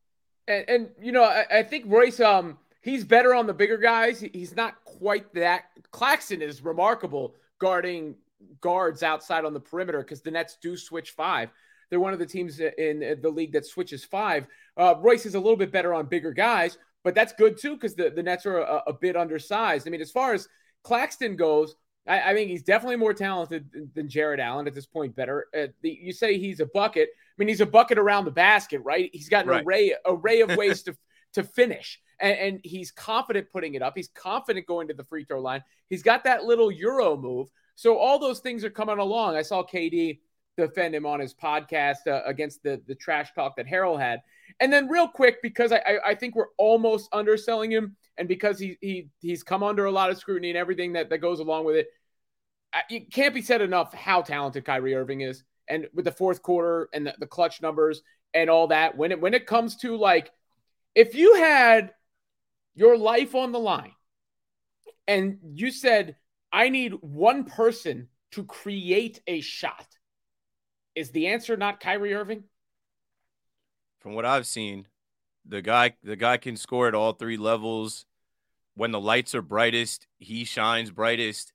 [0.48, 4.20] And, and you know, I, I, think Royce, um, he's better on the bigger guys.
[4.20, 5.66] He's not quite that.
[5.92, 8.16] Claxton is remarkable guarding
[8.62, 11.50] guards outside on the perimeter because the Nets do switch five.
[11.90, 14.46] They're one of the teams in the league that switches five.
[14.76, 17.96] Uh, Royce is a little bit better on bigger guys, but that's good too because
[17.96, 19.88] the, the Nets are a, a, bit undersized.
[19.88, 20.48] I mean, as far as
[20.84, 21.76] Claxton goes,
[22.08, 25.16] I, I think he's definitely more talented than, than Jarrett Allen at this point.
[25.16, 27.10] Better, uh, the, you say he's a bucket.
[27.10, 29.10] I mean, he's a bucket around the basket, right?
[29.14, 29.64] He's got an right.
[29.66, 30.96] array array of ways to
[31.34, 33.94] to finish, and, and he's confident putting it up.
[33.96, 35.64] He's confident going to the free throw line.
[35.90, 37.50] He's got that little euro move.
[37.76, 39.36] So all those things are coming along.
[39.36, 40.20] I saw KD
[40.58, 44.22] defend him on his podcast uh, against the the trash talk that Harrell had.
[44.60, 48.60] And then real quick, because I, I, I think we're almost underselling him, and because
[48.60, 51.66] he he he's come under a lot of scrutiny and everything that that goes along
[51.66, 51.88] with it,
[52.90, 55.44] it can't be said enough how talented Kyrie Irving is.
[55.68, 58.02] and with the fourth quarter and the, the clutch numbers
[58.34, 58.98] and all that.
[58.98, 60.32] When it when it comes to like,
[60.96, 61.94] if you had
[62.76, 63.94] your life on the line,
[65.08, 66.16] and you said,
[66.52, 69.88] "I need one person to create a shot,"
[70.96, 72.44] is the answer not Kyrie Irving?
[74.00, 74.88] From what I've seen,
[75.46, 78.06] the guy the guy can score at all three levels.
[78.76, 81.54] When the lights are brightest, he shines brightest.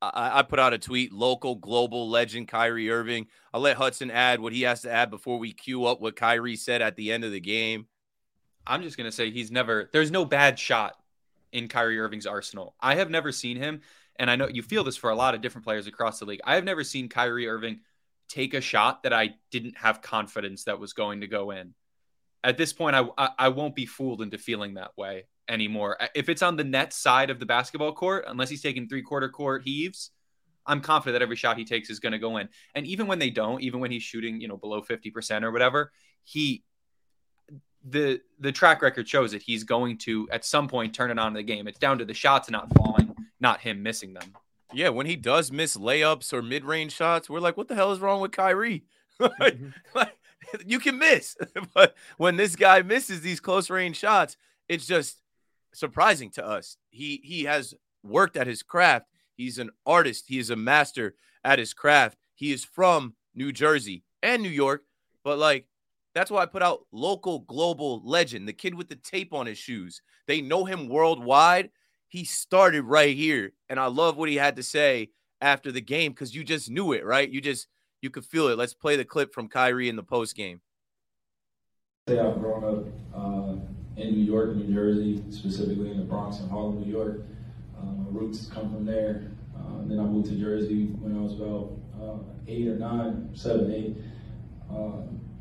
[0.00, 3.26] I, I, put out a tweet, local global legend Kyrie Irving.
[3.52, 6.56] I'll let Hudson add what he has to add before we cue up what Kyrie
[6.56, 7.86] said at the end of the game.
[8.66, 10.94] I'm just gonna say he's never there's no bad shot
[11.52, 12.74] in Kyrie Irving's arsenal.
[12.80, 13.80] I have never seen him,
[14.16, 16.40] and I know you feel this for a lot of different players across the league.
[16.44, 17.80] I have never seen Kyrie Irving
[18.30, 21.74] take a shot that I didn't have confidence that was going to go in.
[22.42, 25.98] At this point, I, I, I won't be fooled into feeling that way anymore.
[26.14, 29.28] If it's on the net side of the basketball court, unless he's taking three quarter
[29.28, 30.10] court heaves,
[30.64, 32.48] I'm confident that every shot he takes is going to go in.
[32.74, 35.92] And even when they don't, even when he's shooting, you know, below 50% or whatever,
[36.22, 36.64] he
[37.82, 41.28] the the track record shows that he's going to at some point turn it on
[41.28, 41.66] in the game.
[41.66, 44.34] It's down to the shots not falling, not him missing them.
[44.72, 48.00] Yeah, when he does miss layups or mid-range shots, we're like, what the hell is
[48.00, 48.84] wrong with Kyrie?
[49.18, 49.68] like, mm-hmm.
[49.94, 50.16] like,
[50.64, 51.36] you can miss,
[51.74, 54.36] but when this guy misses these close range shots,
[54.68, 55.20] it's just
[55.72, 56.76] surprising to us.
[56.90, 59.06] He he has worked at his craft.
[59.36, 60.24] He's an artist.
[60.28, 62.18] He is a master at his craft.
[62.34, 64.84] He is from New Jersey and New York,
[65.24, 65.66] but like
[66.14, 69.58] that's why I put out local global legend, the kid with the tape on his
[69.58, 70.02] shoes.
[70.26, 71.70] They know him worldwide.
[72.10, 76.10] He started right here, and I love what he had to say after the game
[76.10, 77.30] because you just knew it, right?
[77.30, 77.68] You just
[78.02, 78.58] you could feel it.
[78.58, 80.60] Let's play the clip from Kyrie in the post game.
[82.08, 83.52] I've grown up uh,
[83.96, 87.22] in New York, New Jersey, specifically in the Bronx and Harlem, New York.
[87.80, 89.30] Uh, my roots come from there.
[89.56, 92.18] Uh, then I moved to Jersey when I was about uh,
[92.48, 93.96] eight or nine, seven, eight.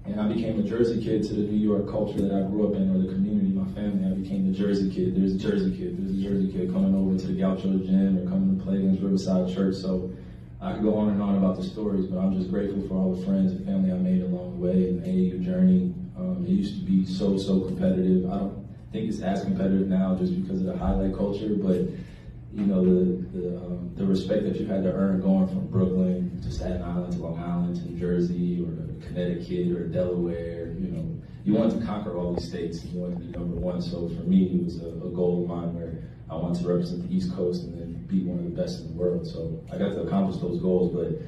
[0.06, 2.76] And I became a Jersey kid to the New York culture that I grew up
[2.76, 4.06] in, or the community, my family.
[4.06, 5.16] I became the Jersey kid.
[5.16, 5.98] There's a Jersey kid.
[5.98, 9.02] There's a Jersey kid coming over to the Gaucho Gym or coming to play against
[9.02, 9.76] Riverside Church.
[9.76, 10.12] So
[10.62, 13.14] I could go on and on about the stories, but I'm just grateful for all
[13.14, 15.94] the friends and family I made along the way and the AAU journey.
[16.18, 18.30] Um, it used to be so, so competitive.
[18.30, 21.88] I don't think it's as competitive now just because of the highlight culture, but
[22.54, 26.40] you know, the the, um, the respect that you had to earn going from Brooklyn
[26.42, 28.72] to Staten Island to Long Island to New Jersey or
[29.06, 33.20] Connecticut or Delaware, you know, you wanted to conquer all these states and you wanted
[33.20, 33.82] to be number one.
[33.82, 37.08] So for me, it was a, a goal of mine where I wanted to represent
[37.08, 39.28] the East Coast and then be one of the best in the world.
[39.28, 41.22] So I got to accomplish those goals, but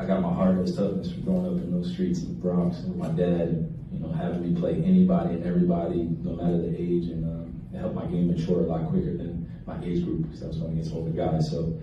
[0.00, 2.78] I got my heart and toughness from growing up in those streets in the Bronx
[2.78, 6.74] with my dad, and, you know, having me play anybody and everybody, no matter the
[6.74, 9.27] age, and um, it helped my game mature a lot quicker than
[9.68, 11.50] my age group because I was going against older guys.
[11.50, 11.78] So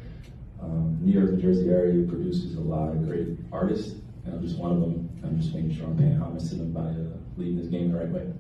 [0.62, 3.96] um, New York, New Jersey area produces a lot of great artists,
[4.26, 5.10] and I'm just one of them.
[5.24, 8.00] I'm just making sure I'm paying homage to them by uh, leading this game the
[8.00, 8.34] right way.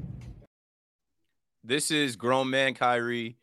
[1.63, 3.37] This is grown man Kyrie.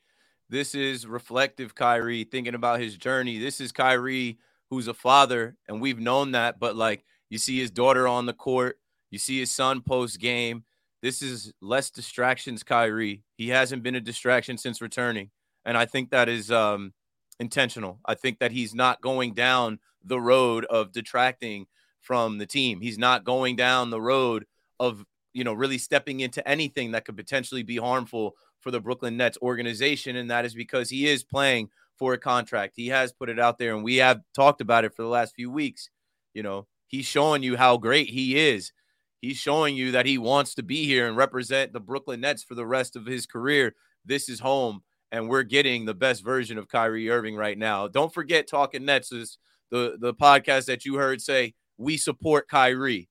[0.48, 3.38] This is reflective Kyrie thinking about his journey.
[3.38, 4.38] This is Kyrie
[4.70, 6.58] who's a father, and we've known that.
[6.58, 8.78] But like you see his daughter on the court,
[9.10, 10.64] you see his son post game.
[11.02, 13.22] This is less distractions, Kyrie.
[13.36, 15.30] He hasn't been a distraction since returning,
[15.64, 16.92] and I think that is um,
[17.38, 17.98] intentional.
[18.04, 21.66] I think that he's not going down the road of detracting
[22.00, 22.80] from the team.
[22.80, 24.46] He's not going down the road
[24.80, 29.16] of you know really stepping into anything that could potentially be harmful for the Brooklyn
[29.16, 32.74] Nets organization, and that is because he is playing for a contract.
[32.76, 35.34] He has put it out there, and we have talked about it for the last
[35.34, 35.90] few weeks.
[36.34, 38.72] You know, he's showing you how great he is.
[39.20, 42.56] He's showing you that he wants to be here and represent the Brooklyn Nets for
[42.56, 43.74] the rest of his career.
[44.04, 47.86] This is home, and we're getting the best version of Kyrie Irving right now.
[47.86, 49.38] Don't forget, Talking Nets is
[49.70, 53.10] the, the podcast that you heard say, We support Kyrie.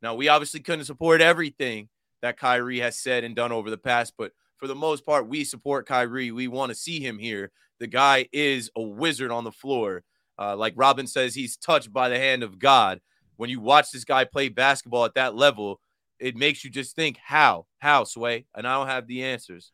[0.00, 1.88] Now, we obviously couldn't support everything
[2.22, 5.42] that Kyrie has said and done over the past, but for the most part, we
[5.42, 6.30] support Kyrie.
[6.30, 7.50] We want to see him here.
[7.80, 10.04] The guy is a wizard on the floor.
[10.38, 13.00] Uh, like Robin says, he's touched by the hand of God.
[13.36, 15.80] When you watch this guy play basketball at that level,
[16.18, 17.66] it makes you just think, how?
[17.78, 18.46] How, Sway?
[18.54, 19.72] And I don't have the answers.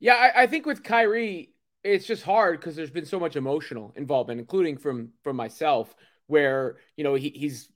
[0.00, 1.52] Yeah, I, I think with Kyrie,
[1.84, 5.94] it's just hard because there's been so much emotional involvement, including from from myself,
[6.26, 7.68] where you know he, he's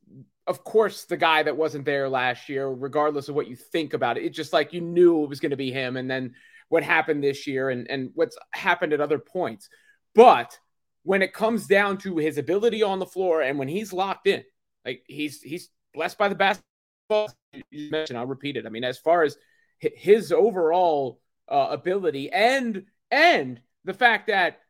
[0.46, 4.16] of course the guy that wasn't there last year, regardless of what you think about
[4.18, 4.24] it.
[4.24, 6.34] It's just like you knew it was going to be him, and then
[6.68, 9.68] what happened this year and, and what's happened at other points.
[10.14, 10.58] But
[11.02, 14.42] when it comes down to his ability on the floor and when he's locked in,
[14.84, 17.30] like he's he's blessed by the basketball
[17.70, 18.18] you mentioned.
[18.18, 18.66] I'll repeat it.
[18.66, 19.36] I mean, as far as
[19.78, 21.20] his overall
[21.52, 24.60] uh, ability and and the fact that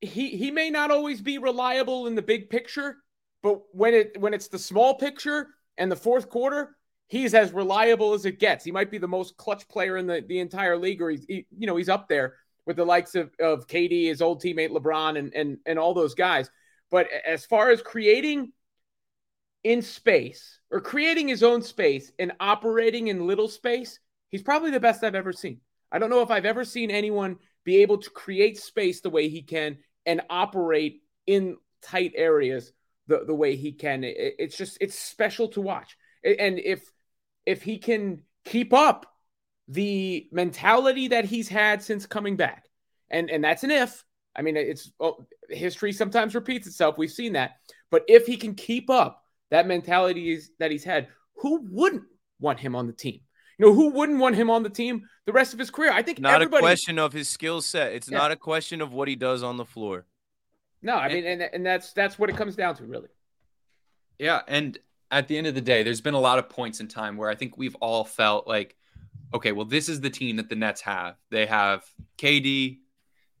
[0.00, 2.96] he he may not always be reliable in the big picture,
[3.42, 5.48] But when it when it's the small picture
[5.78, 6.76] and the fourth quarter,
[7.08, 8.64] he's as reliable as it gets.
[8.64, 11.46] He might be the most clutch player in the, the entire league, or he's he,
[11.58, 12.36] you know he's up there
[12.66, 16.14] with the likes of, of KD, his old teammate LeBron, and and and all those
[16.14, 16.50] guys.
[16.90, 18.52] But as far as creating
[19.64, 24.80] in space or creating his own space and operating in little space, he's probably the
[24.80, 25.60] best I've ever seen.
[25.92, 29.28] I don't know if I've ever seen anyone be able to create space the way
[29.28, 32.72] he can and operate in tight areas
[33.06, 34.04] the, the way he can.
[34.04, 35.96] It, it's just it's special to watch.
[36.24, 36.82] And if
[37.46, 39.06] if he can keep up
[39.68, 42.66] the mentality that he's had since coming back,
[43.10, 44.04] and and that's an if.
[44.34, 46.96] I mean, it's oh, history sometimes repeats itself.
[46.96, 47.52] We've seen that,
[47.90, 52.04] but if he can keep up that mentality that he's had, who wouldn't
[52.38, 53.20] want him on the team?
[53.60, 55.92] You know, who wouldn't want him on the team the rest of his career?
[55.92, 56.64] I think not everybody...
[56.64, 57.92] a question of his skill set.
[57.92, 58.16] It's yeah.
[58.16, 60.06] not a question of what he does on the floor.
[60.80, 63.08] No, I mean, and, and that's that's what it comes down to, really.
[64.18, 64.78] Yeah, and
[65.10, 67.28] at the end of the day, there's been a lot of points in time where
[67.28, 68.76] I think we've all felt like,
[69.34, 71.16] okay, well, this is the team that the Nets have.
[71.30, 71.84] They have
[72.16, 72.78] KD,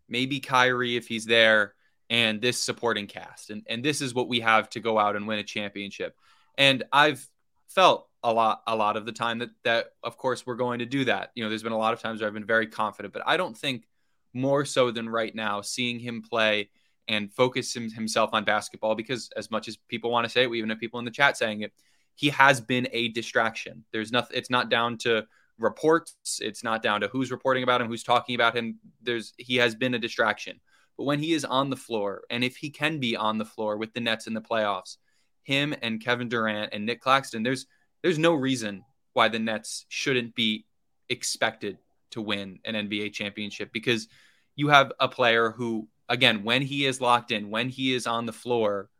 [0.06, 1.72] maybe Kyrie if he's there,
[2.10, 3.48] and this supporting cast.
[3.48, 6.14] And and this is what we have to go out and win a championship.
[6.58, 7.26] And I've
[7.68, 10.86] felt a lot a lot of the time that that of course we're going to
[10.86, 11.30] do that.
[11.34, 13.36] You know, there's been a lot of times where I've been very confident, but I
[13.36, 13.84] don't think
[14.32, 16.70] more so than right now seeing him play
[17.08, 20.50] and focus him, himself on basketball because as much as people want to say it,
[20.50, 21.72] we even have people in the chat saying it,
[22.14, 23.84] he has been a distraction.
[23.92, 25.26] There's nothing it's not down to
[25.58, 28.78] reports, it's not down to who's reporting about him, who's talking about him.
[29.02, 30.60] There's he has been a distraction.
[30.96, 33.76] But when he is on the floor, and if he can be on the floor
[33.76, 34.98] with the Nets in the playoffs,
[35.42, 37.66] him and Kevin Durant and Nick Claxton, there's
[38.02, 40.66] there's no reason why the Nets shouldn't be
[41.08, 41.78] expected
[42.10, 44.08] to win an NBA championship because
[44.56, 48.26] you have a player who again, when he is locked in, when he is on
[48.26, 48.90] the floor,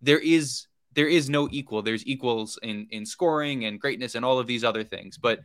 [0.00, 1.82] there is there is no equal.
[1.82, 5.40] There's equals in in scoring and greatness and all of these other things, but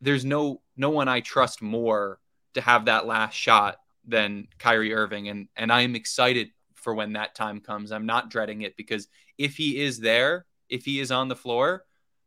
[0.00, 2.18] there's no no one I trust more
[2.54, 7.12] to have that last shot than Kyrie Irving, and and I am excited for when
[7.12, 7.92] that time comes.
[7.92, 9.06] I'm not dreading it because
[9.38, 11.84] if he is there, if he is on the floor,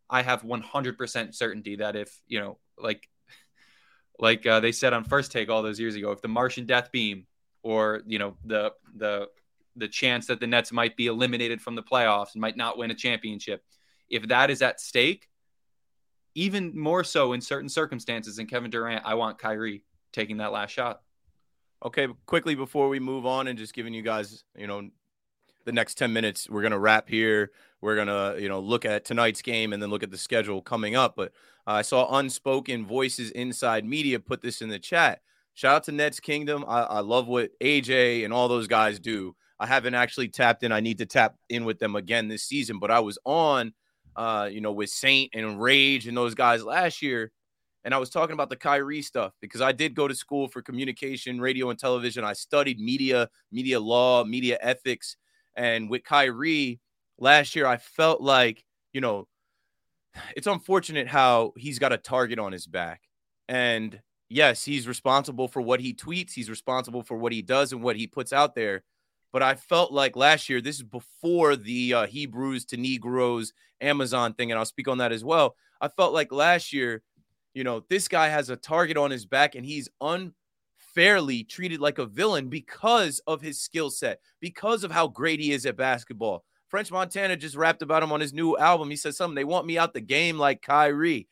[0.09, 3.07] I have 100% certainty that if you know, like
[4.19, 6.91] like uh, they said on first take all those years ago, if the Martian death
[6.91, 7.25] beam
[7.63, 9.27] or you know the the
[9.75, 12.91] the chance that the Nets might be eliminated from the playoffs and might not win
[12.91, 13.63] a championship,
[14.09, 15.27] if that is at stake,
[16.33, 19.83] even more so in certain circumstances than Kevin Durant, I want Kyrie
[20.13, 21.01] taking that last shot.
[21.83, 24.89] Okay, quickly before we move on and just giving you guys, you know,
[25.65, 27.51] the next 10 minutes, we're going to wrap here.
[27.81, 30.61] We're going to, you know, look at tonight's game and then look at the schedule
[30.61, 31.15] coming up.
[31.15, 31.33] But
[31.67, 35.21] uh, I saw Unspoken Voices Inside Media put this in the chat.
[35.53, 36.65] Shout out to Nets Kingdom.
[36.67, 39.35] I, I love what AJ and all those guys do.
[39.59, 40.71] I haven't actually tapped in.
[40.71, 43.73] I need to tap in with them again this season, but I was on,
[44.15, 47.31] uh, you know, with Saint and Rage and those guys last year.
[47.85, 50.61] And I was talking about the Kyrie stuff because I did go to school for
[50.61, 52.23] communication, radio, and television.
[52.23, 55.17] I studied media, media law, media ethics.
[55.55, 56.79] And with Kyrie
[57.17, 59.27] last year, I felt like, you know,
[60.35, 63.01] it's unfortunate how he's got a target on his back.
[63.47, 67.81] And yes, he's responsible for what he tweets, he's responsible for what he does and
[67.81, 68.83] what he puts out there.
[69.31, 73.51] But I felt like last year, this is before the uh, Hebrews to Negroes
[73.81, 75.55] Amazon thing, and I'll speak on that as well.
[75.81, 77.03] I felt like last year,
[77.53, 79.89] you know, this guy has a target on his back and he's
[80.95, 85.51] unfairly treated like a villain because of his skill set, because of how great he
[85.51, 86.43] is at basketball.
[86.67, 88.89] French Montana just rapped about him on his new album.
[88.89, 91.27] He said something, they want me out the game like Kyrie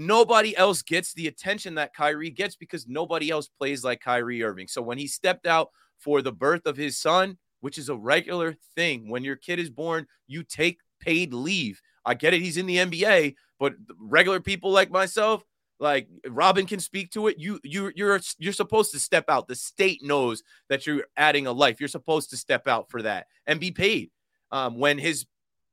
[0.00, 4.68] nobody else gets the attention that Kyrie gets because nobody else plays like Kyrie Irving.
[4.68, 8.56] So when he stepped out for the birth of his son, which is a regular
[8.76, 11.82] thing, when your kid is born, you take paid leave.
[12.04, 15.42] I get it, he's in the NBA, but regular people like myself,
[15.80, 17.38] like Robin can speak to it.
[17.38, 19.46] You you you're you're supposed to step out.
[19.46, 21.80] The state knows that you're adding a life.
[21.80, 24.10] You're supposed to step out for that and be paid.
[24.50, 25.26] Um, when his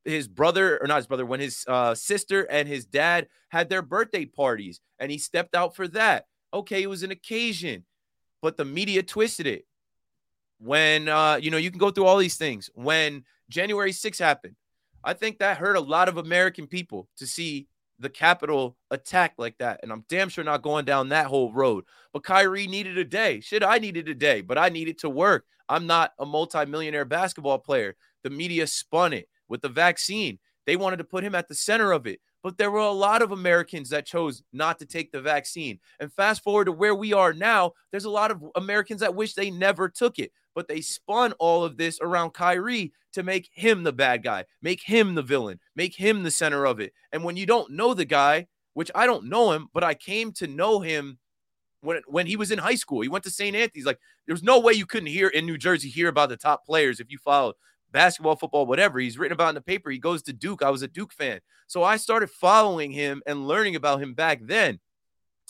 [0.05, 3.81] his brother or not his brother when his uh, sister and his dad had their
[3.81, 7.83] birthday parties and he stepped out for that okay it was an occasion
[8.41, 9.65] but the media twisted it
[10.59, 14.55] when uh, you know you can go through all these things when january 6 happened
[15.03, 17.67] i think that hurt a lot of american people to see
[17.99, 21.85] the Capitol attack like that and i'm damn sure not going down that whole road
[22.11, 25.45] but kyrie needed a day shit i needed a day but i needed to work
[25.69, 30.39] i'm not a multi-millionaire basketball player the media spun it with the vaccine.
[30.65, 32.19] They wanted to put him at the center of it.
[32.41, 35.79] But there were a lot of Americans that chose not to take the vaccine.
[35.99, 39.33] And fast forward to where we are now, there's a lot of Americans that wish
[39.33, 40.31] they never took it.
[40.55, 44.81] But they spun all of this around Kyrie to make him the bad guy, make
[44.81, 46.93] him the villain, make him the center of it.
[47.11, 50.31] And when you don't know the guy, which I don't know him, but I came
[50.33, 51.19] to know him
[51.81, 53.01] when when he was in high school.
[53.01, 53.55] He went to St.
[53.55, 53.85] Anthony's.
[53.85, 56.99] Like, there's no way you couldn't hear in New Jersey hear about the top players
[56.99, 57.55] if you followed
[57.91, 58.99] basketball, football, whatever.
[58.99, 59.89] He's written about in the paper.
[59.89, 60.61] He goes to Duke.
[60.61, 61.39] I was a Duke fan.
[61.67, 64.79] So I started following him and learning about him back then.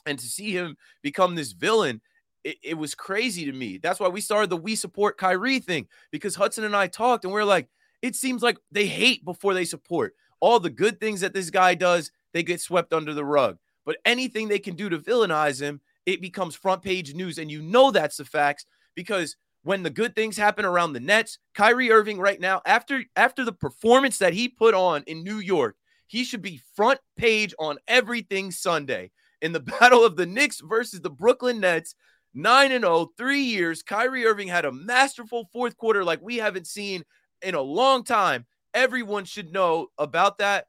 [0.06, 2.02] And to see him become this villain,
[2.46, 3.78] it, it was crazy to me.
[3.78, 7.34] That's why we started the We Support Kyrie thing because Hudson and I talked and
[7.34, 7.68] we are like,
[8.02, 10.14] it seems like they hate before they support.
[10.40, 13.58] All the good things that this guy does, they get swept under the rug.
[13.84, 17.40] But anything they can do to villainize him, it becomes front page news.
[17.40, 18.66] And you know that's the facts
[18.96, 23.44] because when the good things happen around the Nets, Kyrie Irving right now, after after
[23.44, 25.76] the performance that he put on in New York,
[26.06, 29.10] he should be front page on everything Sunday.
[29.42, 31.96] In the battle of the Knicks versus the Brooklyn Nets,
[32.36, 36.68] 9 and 0, three years, Kyrie Irving had a masterful fourth quarter like we haven't
[36.68, 37.04] seen
[37.42, 38.46] in a long time.
[38.74, 40.68] Everyone should know about that,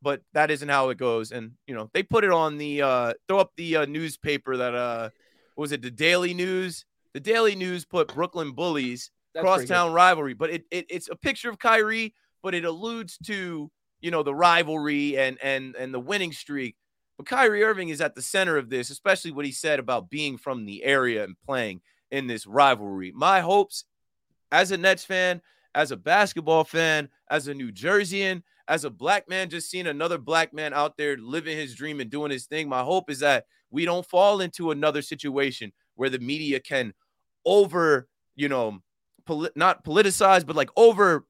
[0.00, 1.32] but that isn't how it goes.
[1.32, 4.74] And, you know, they put it on the, uh, throw up the uh, newspaper that,
[4.74, 5.10] uh,
[5.56, 6.84] was it the Daily News?
[7.14, 11.50] the Daily News put Brooklyn Bullies That's crosstown rivalry, but it, it it's a picture
[11.50, 16.32] of Kyrie, but it alludes to you know the rivalry and and and the winning
[16.32, 16.76] streak.
[17.18, 20.38] But Kyrie Irving is at the center of this, especially what he said about being
[20.38, 23.12] from the area and playing in this rivalry.
[23.14, 23.84] My hopes
[24.52, 25.42] as a Nets fan,
[25.74, 30.16] as a basketball fan, as a New Jerseyan, as a black man just seeing another
[30.16, 33.46] black man out there living his dream and doing his thing, my hope is that
[33.70, 36.94] we don't fall into another situation where the media can
[37.44, 38.78] over, you know,
[39.26, 41.26] poli- not politicize, but like over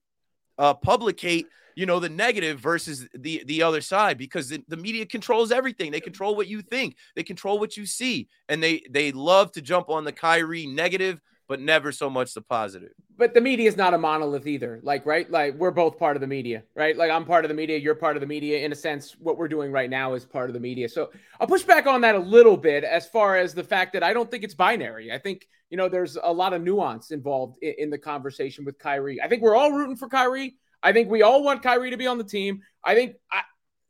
[0.58, 1.46] uh, publicate,
[1.78, 5.92] you know, the negative versus the the other side because the, the media controls everything.
[5.92, 9.62] They control what you think, they control what you see, and they they love to
[9.62, 12.90] jump on the Kyrie negative but never so much the positive.
[13.16, 14.80] But the media is not a monolith either.
[14.82, 15.28] Like, right?
[15.30, 16.94] Like, we're both part of the media, right?
[16.94, 18.58] Like, I'm part of the media, you're part of the media.
[18.58, 20.90] In a sense, what we're doing right now is part of the media.
[20.90, 21.10] So
[21.40, 24.12] I'll push back on that a little bit as far as the fact that I
[24.12, 25.10] don't think it's binary.
[25.10, 28.78] I think, you know, there's a lot of nuance involved in, in the conversation with
[28.78, 29.22] Kyrie.
[29.22, 30.58] I think we're all rooting for Kyrie.
[30.82, 32.62] I think we all want Kyrie to be on the team.
[32.84, 33.42] I think, I,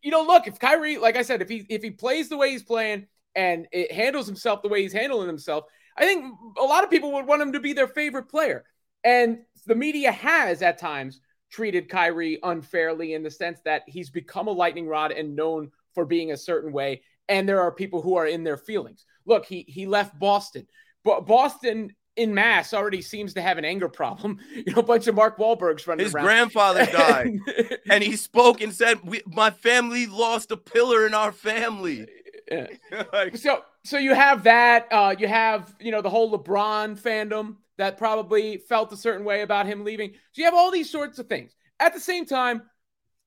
[0.03, 2.51] you know, look, if Kyrie, like I said, if he if he plays the way
[2.51, 5.65] he's playing and it handles himself the way he's handling himself,
[5.97, 8.65] I think a lot of people would want him to be their favorite player.
[9.05, 11.21] And the media has at times
[11.51, 16.05] treated Kyrie unfairly in the sense that he's become a lightning rod and known for
[16.05, 17.03] being a certain way.
[17.29, 19.05] And there are people who are in their feelings.
[19.27, 20.67] Look, he he left Boston,
[21.05, 24.39] but Boston in mass already seems to have an anger problem.
[24.55, 26.25] You know, a bunch of Mark Wahlbergs running His around.
[26.25, 27.39] grandfather died,
[27.91, 32.07] and he spoke and said, "My family lost a pillar in our family."
[32.51, 32.67] Yeah.
[33.13, 34.89] like, so so you have that.
[34.91, 39.43] Uh, you have you know the whole LeBron fandom that probably felt a certain way
[39.43, 40.11] about him leaving.
[40.33, 41.55] So you have all these sorts of things.
[41.79, 42.63] At the same time,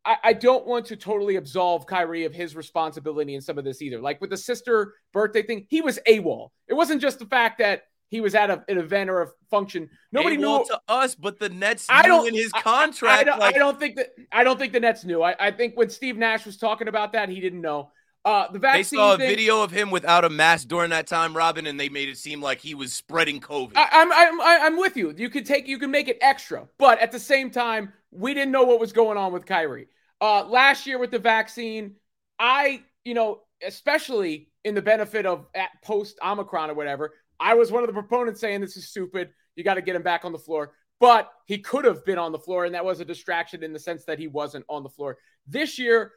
[0.06, 3.82] I, I don't want to totally absolve Kyrie of his responsibility in some of this
[3.82, 4.00] either.
[4.00, 6.50] Like with the sister birthday thing, he was AWOL.
[6.68, 9.89] It wasn't just the fact that he was at a, an event or a function.
[10.12, 13.18] Nobody AWOL knew to us, but the Nets I don't, in his contract.
[13.18, 13.55] I, I, don't, like...
[13.55, 15.24] I, don't, think that I don't think the Nets knew.
[15.24, 17.89] I, I think when Steve Nash was talking about that, he didn't know.
[18.24, 18.99] Uh, the vaccine.
[18.99, 21.80] They saw a thing, video of him without a mask during that time, Robin, and
[21.80, 23.72] they made it seem like he was spreading COVID.
[23.76, 25.12] I, I'm I'm I'm with you.
[25.18, 28.51] You could take you can make it extra, but at the same time, we didn't
[28.51, 29.88] know what was going on with Kyrie.
[30.20, 31.95] Uh, last year with the vaccine,
[32.38, 37.72] I you know especially in the benefit of at post Omicron or whatever, I was
[37.72, 39.32] one of the proponents saying this is stupid.
[39.56, 40.74] You got to get him back on the floor.
[41.00, 43.80] But he could have been on the floor, and that was a distraction in the
[43.80, 45.18] sense that he wasn't on the floor.
[45.48, 46.12] This year,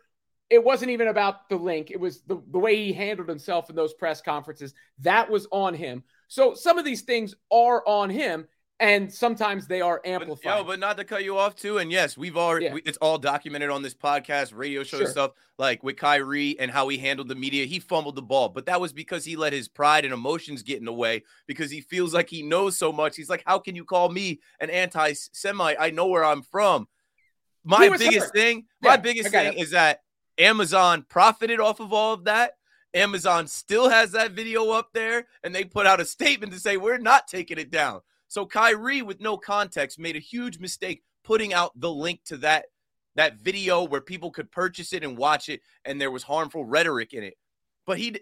[0.50, 1.90] it wasn't even about the link.
[1.90, 4.74] It was the, the way he handled himself in those press conferences.
[4.98, 6.04] That was on him.
[6.28, 8.46] So some of these things are on him,
[8.80, 10.42] and sometimes they are amplified.
[10.44, 11.78] But, yo, but not to cut you off too.
[11.78, 12.74] And yes, we've already yeah.
[12.74, 15.06] we, it's all documented on this podcast, radio show sure.
[15.06, 17.66] stuff, like with Kyrie and how he handled the media.
[17.66, 20.78] He fumbled the ball, but that was because he let his pride and emotions get
[20.78, 23.16] in the way because he feels like he knows so much.
[23.16, 25.76] He's like, how can you call me an anti-Semite?
[25.78, 26.88] I know where I'm from.
[27.62, 28.32] My biggest hurt.
[28.34, 29.58] thing, yeah, my biggest thing it.
[29.58, 30.02] is that
[30.36, 32.56] Amazon profited off of all of that.
[32.92, 36.76] Amazon still has that video up there, and they put out a statement to say,
[36.76, 38.02] We're not taking it down.
[38.28, 42.66] So Kyrie, with no context, made a huge mistake putting out the link to that
[43.16, 47.12] that video where people could purchase it and watch it, and there was harmful rhetoric
[47.12, 47.34] in it.
[47.86, 48.18] But he,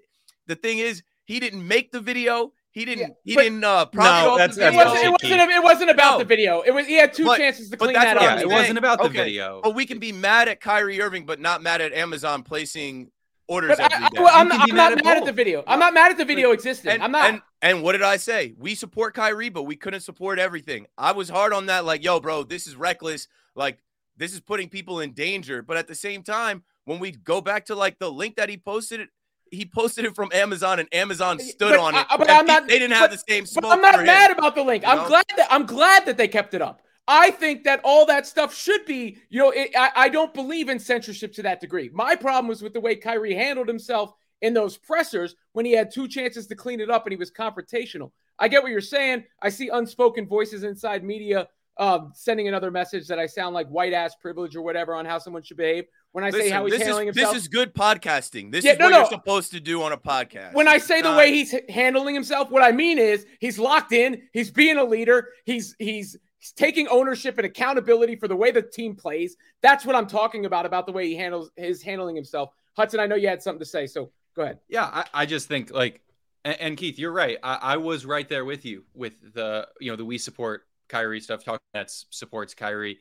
[0.46, 2.52] the thing is, he didn't make the video.
[2.72, 3.00] He didn't.
[3.24, 3.64] Yeah, he didn't.
[3.64, 6.18] Uh, no, that's, it, wasn't, it, wasn't, it wasn't about no.
[6.18, 6.62] the video.
[6.62, 6.86] It was.
[6.86, 8.22] He had two but, chances to clean that up.
[8.22, 9.24] Yeah, it wasn't about the okay.
[9.24, 9.60] video.
[9.62, 13.11] But we can be mad at Kyrie Irving, but not mad at Amazon placing
[13.48, 14.22] orders But every I, day.
[14.22, 15.62] Not, I'm mad not at mad at the video.
[15.66, 16.92] I'm not mad at the video existing.
[16.92, 17.30] And, I'm not.
[17.30, 18.54] And, and what did I say?
[18.58, 20.86] We support Kyrie, but we couldn't support everything.
[20.96, 21.84] I was hard on that.
[21.84, 23.28] Like, yo, bro, this is reckless.
[23.54, 23.78] Like,
[24.16, 25.62] this is putting people in danger.
[25.62, 28.56] But at the same time, when we go back to like the link that he
[28.56, 29.08] posted,
[29.50, 32.06] he posted it from Amazon, and Amazon stood But on I- it.
[32.16, 33.64] but I'm not- they didn't have but- the same smoke.
[33.64, 34.82] But I'm not mad about the link.
[34.82, 35.08] you I'm know?
[35.08, 36.80] glad that I'm glad that they kept it up.
[37.14, 40.70] I think that all that stuff should be, you know, it, I, I don't believe
[40.70, 41.90] in censorship to that degree.
[41.92, 45.92] My problem was with the way Kyrie handled himself in those pressers when he had
[45.92, 48.12] two chances to clean it up and he was confrontational.
[48.38, 49.24] I get what you're saying.
[49.42, 53.92] I see unspoken voices inside media um, sending another message that I sound like white
[53.92, 55.84] ass privilege or whatever on how someone should behave.
[56.12, 58.50] When I say how he's handling is, himself, This is good podcasting.
[58.52, 58.96] This Yeah, is no, what no.
[58.98, 60.54] you're supposed to do on a podcast.
[60.54, 63.92] when I say the Not- way he's handling himself, what I mean is he's locked
[63.92, 64.22] in.
[64.32, 65.28] He's being a leader.
[65.44, 66.16] He's he's
[66.50, 69.36] taking ownership and accountability for the way the team plays.
[69.60, 72.50] That's what I'm talking about about the way he handles his handling himself.
[72.76, 74.58] Hudson, I know you had something to say, so go ahead.
[74.68, 76.00] Yeah, I, I just think like,
[76.44, 77.38] and, and Keith, you're right.
[77.42, 81.20] I, I was right there with you with the you know the we support Kyrie
[81.20, 81.44] stuff.
[81.44, 82.98] Talking that supports Kyrie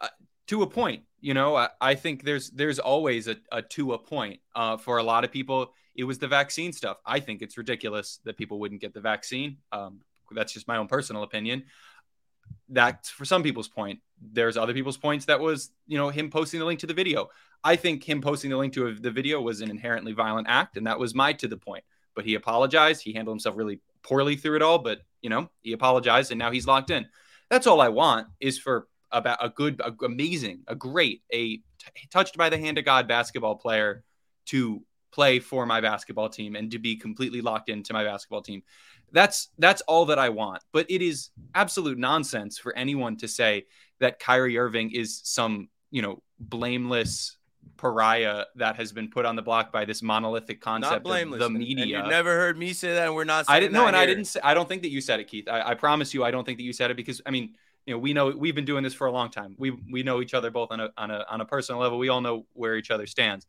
[0.00, 0.08] uh,
[0.48, 1.04] to a point.
[1.20, 4.40] You know, I, I think there's there's always a, a to a point.
[4.54, 6.98] Uh, for a lot of people, it was the vaccine stuff.
[7.06, 9.58] I think it's ridiculous that people wouldn't get the vaccine.
[9.70, 10.00] Um,
[10.34, 11.64] that's just my own personal opinion.
[12.72, 14.00] That's for some people's point.
[14.20, 17.28] There's other people's points that was you know him posting the link to the video.
[17.62, 20.86] I think him posting the link to the video was an inherently violent act, and
[20.86, 21.84] that was my to the point.
[22.14, 23.02] But he apologized.
[23.02, 26.50] He handled himself really poorly through it all, but you know he apologized, and now
[26.50, 27.06] he's locked in.
[27.50, 31.62] That's all I want is for about a good, a, amazing, a great, a t-
[32.10, 34.04] touched by the hand of God basketball player
[34.46, 38.62] to play for my basketball team and to be completely locked into my basketball team.
[39.12, 40.62] That's that's all that I want.
[40.72, 43.66] But it is absolute nonsense for anyone to say
[44.00, 47.36] that Kyrie Irving is some, you know, blameless
[47.76, 51.42] pariah that has been put on the block by this monolithic concept blameless.
[51.42, 51.98] of the media.
[51.98, 53.46] And you never heard me say that, and we're not.
[53.46, 54.40] Saying I didn't know, and I didn't say.
[54.42, 55.48] I don't think that you said it, Keith.
[55.48, 57.54] I, I promise you, I don't think that you said it because I mean,
[57.86, 59.56] you know, we know we've been doing this for a long time.
[59.58, 61.98] We we know each other both on a on a on a personal level.
[61.98, 63.46] We all know where each other stands.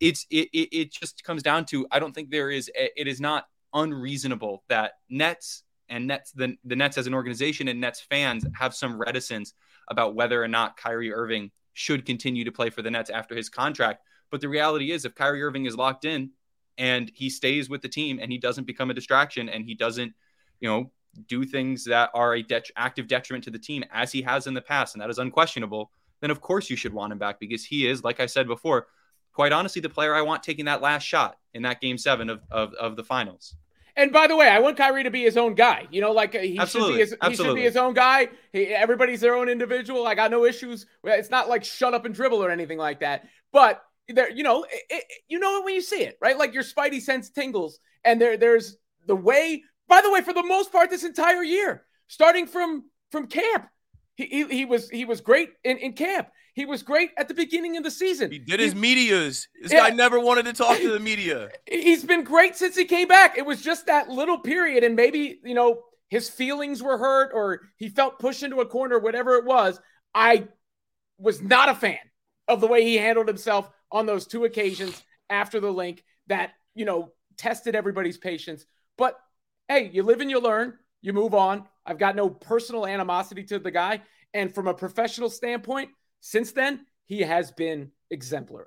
[0.00, 3.20] It's it it, it just comes down to I don't think there is it is
[3.20, 8.46] not unreasonable that Nets and Nets the the Nets as an organization and Nets fans
[8.58, 9.54] have some reticence
[9.88, 13.48] about whether or not Kyrie Irving should continue to play for the Nets after his
[13.48, 14.02] contract.
[14.30, 16.30] But the reality is, if Kyrie Irving is locked in
[16.78, 20.12] and he stays with the team and he doesn't become a distraction and he doesn't,
[20.60, 20.90] you know,
[21.26, 24.54] do things that are a det- active detriment to the team as he has in
[24.54, 25.90] the past, and that is unquestionable,
[26.20, 28.86] then of course you should want him back because he is, like I said before,
[29.32, 32.42] quite honestly, the player I want taking that last shot in that game seven of,
[32.50, 33.56] of, of the finals.
[34.00, 35.86] And by the way, I want Kyrie to be his own guy.
[35.90, 36.92] You know, like uh, he Absolutely.
[36.92, 38.28] should be his, he should be his own guy.
[38.50, 40.06] He, everybody's their own individual.
[40.06, 40.86] I got no issues.
[41.04, 43.28] It's not like shut up and dribble or anything like that.
[43.52, 46.38] But there, you know, it, it, you know it when you see it, right?
[46.38, 49.64] Like your spidey sense tingles, and there, there's the way.
[49.86, 53.68] By the way, for the most part, this entire year, starting from from camp,
[54.14, 56.28] he he, he was he was great in, in camp.
[56.60, 58.30] He was great at the beginning of the season.
[58.30, 59.48] He did his medias.
[59.62, 59.88] This Yeah.
[59.88, 61.48] guy never wanted to talk to the media.
[61.66, 63.38] He's been great since he came back.
[63.38, 67.62] It was just that little period, and maybe you know his feelings were hurt, or
[67.78, 69.80] he felt pushed into a corner, whatever it was.
[70.14, 70.48] I
[71.16, 71.96] was not a fan
[72.46, 76.84] of the way he handled himself on those two occasions after the link that you
[76.84, 78.66] know tested everybody's patience.
[78.98, 79.18] But
[79.66, 80.74] hey, you live and you learn.
[81.00, 81.66] You move on.
[81.86, 84.02] I've got no personal animosity to the guy,
[84.34, 85.88] and from a professional standpoint,
[86.20, 88.66] since then he has been exemplary.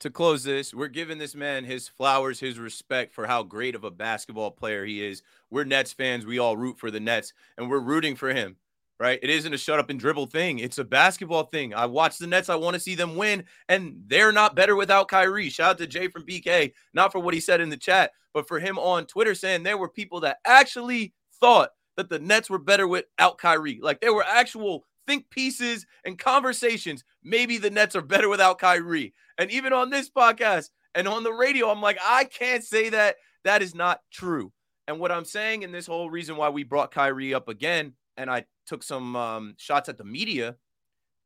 [0.00, 3.84] to close this, we're giving this man his flowers, his respect for how great of
[3.84, 5.22] a basketball player he is.
[5.50, 6.24] We're Nets fans.
[6.26, 8.56] We all root for the Nets and we're rooting for him,
[9.00, 9.18] right?
[9.22, 10.58] It isn't a shut up and dribble thing.
[10.60, 11.74] It's a basketball thing.
[11.74, 12.48] I watch the Nets.
[12.48, 15.48] I want to see them win, and they're not better without Kyrie.
[15.48, 18.46] Shout out to Jay from BK, not for what he said in the chat, but
[18.46, 22.58] for him on Twitter saying there were people that actually thought that the Nets were
[22.58, 23.80] better without Kyrie.
[23.82, 27.02] Like there were actual think pieces and conversations.
[27.24, 29.14] Maybe the Nets are better without Kyrie.
[29.38, 33.16] And even on this podcast and on the radio, I'm like, I can't say that.
[33.44, 34.52] That is not true.
[34.86, 38.30] And what I'm saying, and this whole reason why we brought Kyrie up again, and
[38.30, 40.56] I took some um, shots at the media,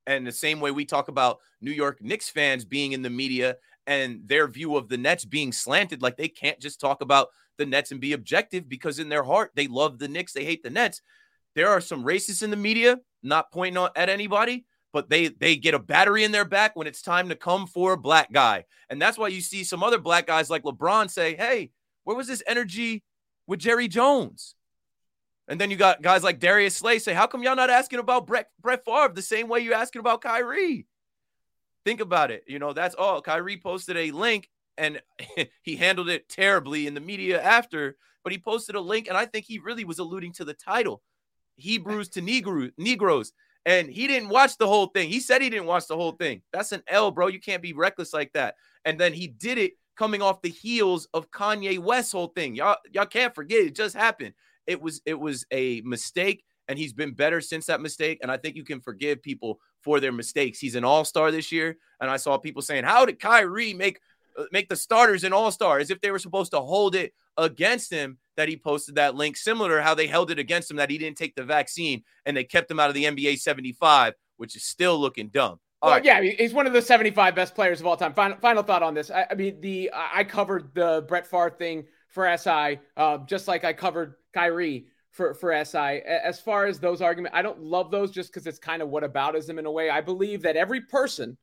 [0.06, 3.56] and the same way we talk about New York Knicks fans being in the media
[3.86, 7.28] and their view of the Nets being slanted, like they can't just talk about
[7.58, 10.62] the Nets and be objective because in their heart they love the Knicks, they hate
[10.62, 11.00] the Nets.
[11.54, 15.74] There are some racists in the media, not pointing at anybody, but they they get
[15.74, 18.64] a battery in their back when it's time to come for a black guy.
[18.90, 21.70] And that's why you see some other black guys like LeBron say, "Hey,
[22.04, 23.02] where was this energy
[23.46, 24.54] with Jerry Jones?"
[25.48, 28.26] And then you got guys like Darius Slay say, "How come y'all not asking about
[28.26, 30.86] Brett Brett Favre the same way you're asking about Kyrie?"
[31.84, 32.44] Think about it.
[32.46, 33.20] You know, that's all.
[33.22, 34.48] Kyrie posted a link
[34.78, 35.00] and
[35.62, 37.96] he handled it terribly in the media after.
[38.22, 41.02] But he posted a link, and I think he really was alluding to the title,
[41.56, 43.32] Hebrews to Negro Negroes.
[43.64, 45.08] And he didn't watch the whole thing.
[45.08, 46.42] He said he didn't watch the whole thing.
[46.52, 47.28] That's an L, bro.
[47.28, 48.56] You can't be reckless like that.
[48.84, 52.56] And then he did it coming off the heels of Kanye West's whole thing.
[52.56, 54.34] Y'all, y'all can't forget it just happened.
[54.66, 58.18] It was it was a mistake, and he's been better since that mistake.
[58.22, 60.58] And I think you can forgive people for their mistakes.
[60.58, 64.00] He's an all-star this year, and I saw people saying, "How did Kyrie make
[64.36, 67.90] uh, make the starters an all-star?" As if they were supposed to hold it against
[67.90, 70.90] him that he posted that link, similar to how they held it against him that
[70.90, 74.56] he didn't take the vaccine and they kept him out of the NBA 75, which
[74.56, 75.58] is still looking dumb.
[75.82, 76.04] All well, right.
[76.04, 78.14] yeah, he's one of the 75 best players of all time.
[78.14, 79.10] Final, final thought on this.
[79.10, 83.64] I, I mean, the I covered the Brett Favre thing for SI, uh, just like
[83.64, 86.02] I covered Kyrie for for SI.
[86.06, 89.58] As far as those arguments, I don't love those just because it's kind of whataboutism
[89.58, 89.90] in a way.
[89.90, 91.36] I believe that every person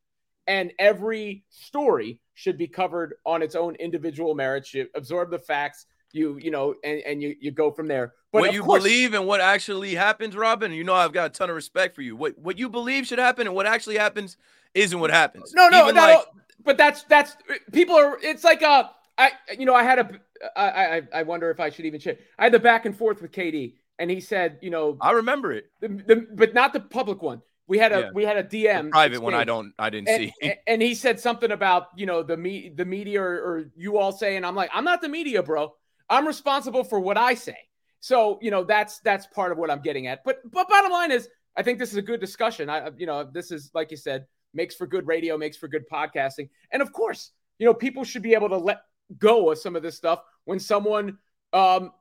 [0.48, 4.74] and every story should be covered on its own individual merits.
[4.74, 8.14] You absorb the facts, you you know, and, and you you go from there.
[8.32, 10.72] But what you course, believe and what actually happens, Robin.
[10.72, 12.16] You know, I've got a ton of respect for you.
[12.16, 14.38] What what you believe should happen and what actually happens
[14.74, 15.54] isn't what happens.
[15.54, 16.02] No, no, no.
[16.02, 16.26] Like,
[16.64, 17.36] but that's that's
[17.72, 18.18] people are.
[18.22, 18.92] It's like a.
[19.18, 20.10] I you know I had a.
[20.56, 22.18] I I I wonder if I should even share.
[22.38, 25.52] I had the back and forth with KD, and he said, you know, I remember
[25.52, 27.42] it, the, the, but not the public one.
[27.70, 28.10] We had a yeah.
[28.14, 29.36] we had a DM the private one.
[29.36, 30.54] I don't I didn't and, see.
[30.66, 34.12] And he said something about you know the me the media or, or you all
[34.12, 35.76] saying I'm like I'm not the media, bro.
[36.10, 37.58] I'm responsible for what I say.
[38.00, 40.24] So, you know, that's that's part of what I'm getting at.
[40.24, 42.72] But but bottom line is I think this is a good discussion.
[42.72, 45.88] I you know, this is like you said, makes for good radio, makes for good
[45.88, 46.50] podcasting.
[46.72, 48.82] And of course, you know, people should be able to let
[49.20, 51.20] go of some of this stuff when someone
[51.54, 51.92] um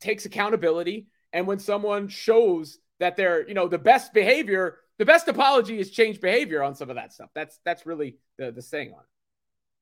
[0.00, 5.28] takes accountability and when someone shows that they're, you know, the best behavior, the best
[5.28, 7.30] apology is change behavior on some of that stuff.
[7.34, 9.06] That's that's really the the saying on it.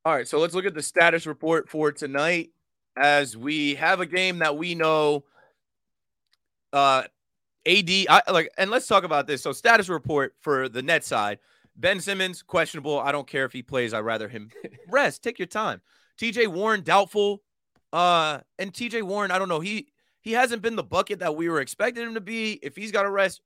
[0.04, 2.50] All right, so let's look at the status report for tonight
[2.96, 5.24] as we have a game that we know
[6.72, 7.04] uh
[7.66, 9.42] AD I, like and let's talk about this.
[9.42, 11.38] So status report for the net side.
[11.76, 13.00] Ben Simmons questionable.
[13.00, 13.94] I don't care if he plays.
[13.94, 14.50] I'd rather him
[14.88, 15.22] rest.
[15.22, 15.80] Take your time.
[16.18, 17.42] TJ Warren doubtful.
[17.92, 19.60] Uh and TJ Warren, I don't know.
[19.60, 19.88] He
[20.20, 22.58] he hasn't been the bucket that we were expecting him to be.
[22.62, 23.42] If he's got to rest,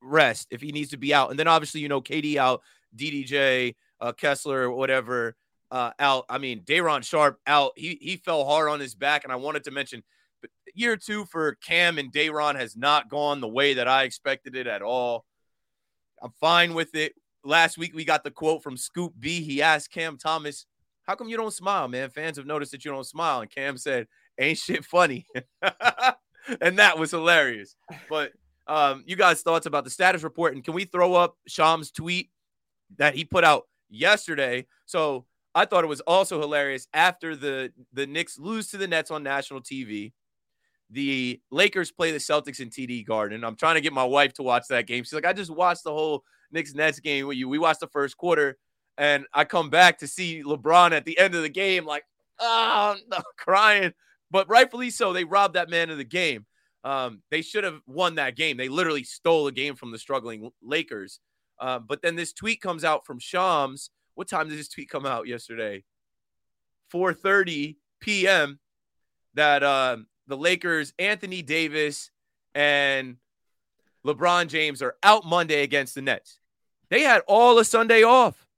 [0.00, 0.48] rest.
[0.50, 2.62] If he needs to be out, and then obviously you know KD out,
[2.96, 5.36] DDJ, uh, Kessler, whatever
[5.70, 6.24] uh, out.
[6.28, 7.72] I mean, Day'Ron Sharpe out.
[7.76, 10.02] He he fell hard on his back, and I wanted to mention,
[10.74, 14.66] year two for Cam and Day'Ron has not gone the way that I expected it
[14.66, 15.24] at all.
[16.22, 17.14] I'm fine with it.
[17.44, 19.42] Last week we got the quote from Scoop B.
[19.42, 20.66] He asked Cam Thomas,
[21.04, 22.10] "How come you don't smile, man?
[22.10, 24.08] Fans have noticed that you don't smile." And Cam said,
[24.38, 25.26] "Ain't shit funny,"
[26.60, 27.76] and that was hilarious.
[28.08, 28.32] But
[28.68, 32.30] um, you guys' thoughts about the status report, and can we throw up Shams' tweet
[32.98, 34.66] that he put out yesterday?
[34.86, 39.10] So I thought it was also hilarious after the the Knicks lose to the Nets
[39.10, 40.12] on national TV.
[40.90, 43.44] The Lakers play the Celtics in TD Garden.
[43.44, 45.04] I'm trying to get my wife to watch that game.
[45.04, 47.48] She's like, I just watched the whole Knicks Nets game with you.
[47.48, 48.56] We watched the first quarter,
[48.96, 52.04] and I come back to see LeBron at the end of the game, like,
[52.38, 52.96] oh,
[53.36, 53.92] crying.
[54.30, 56.46] But rightfully so, they robbed that man of the game.
[56.84, 58.56] Um, they should have won that game.
[58.56, 61.20] They literally stole a game from the struggling Lakers.
[61.60, 65.06] Uh, but then this tweet comes out from Shams what time did this tweet come
[65.06, 65.84] out yesterday?
[66.92, 68.58] 4:30 p.m.
[69.34, 72.10] That uh, the Lakers, Anthony Davis,
[72.52, 73.18] and
[74.04, 76.40] LeBron James are out Monday against the Nets.
[76.90, 78.48] They had all of Sunday off,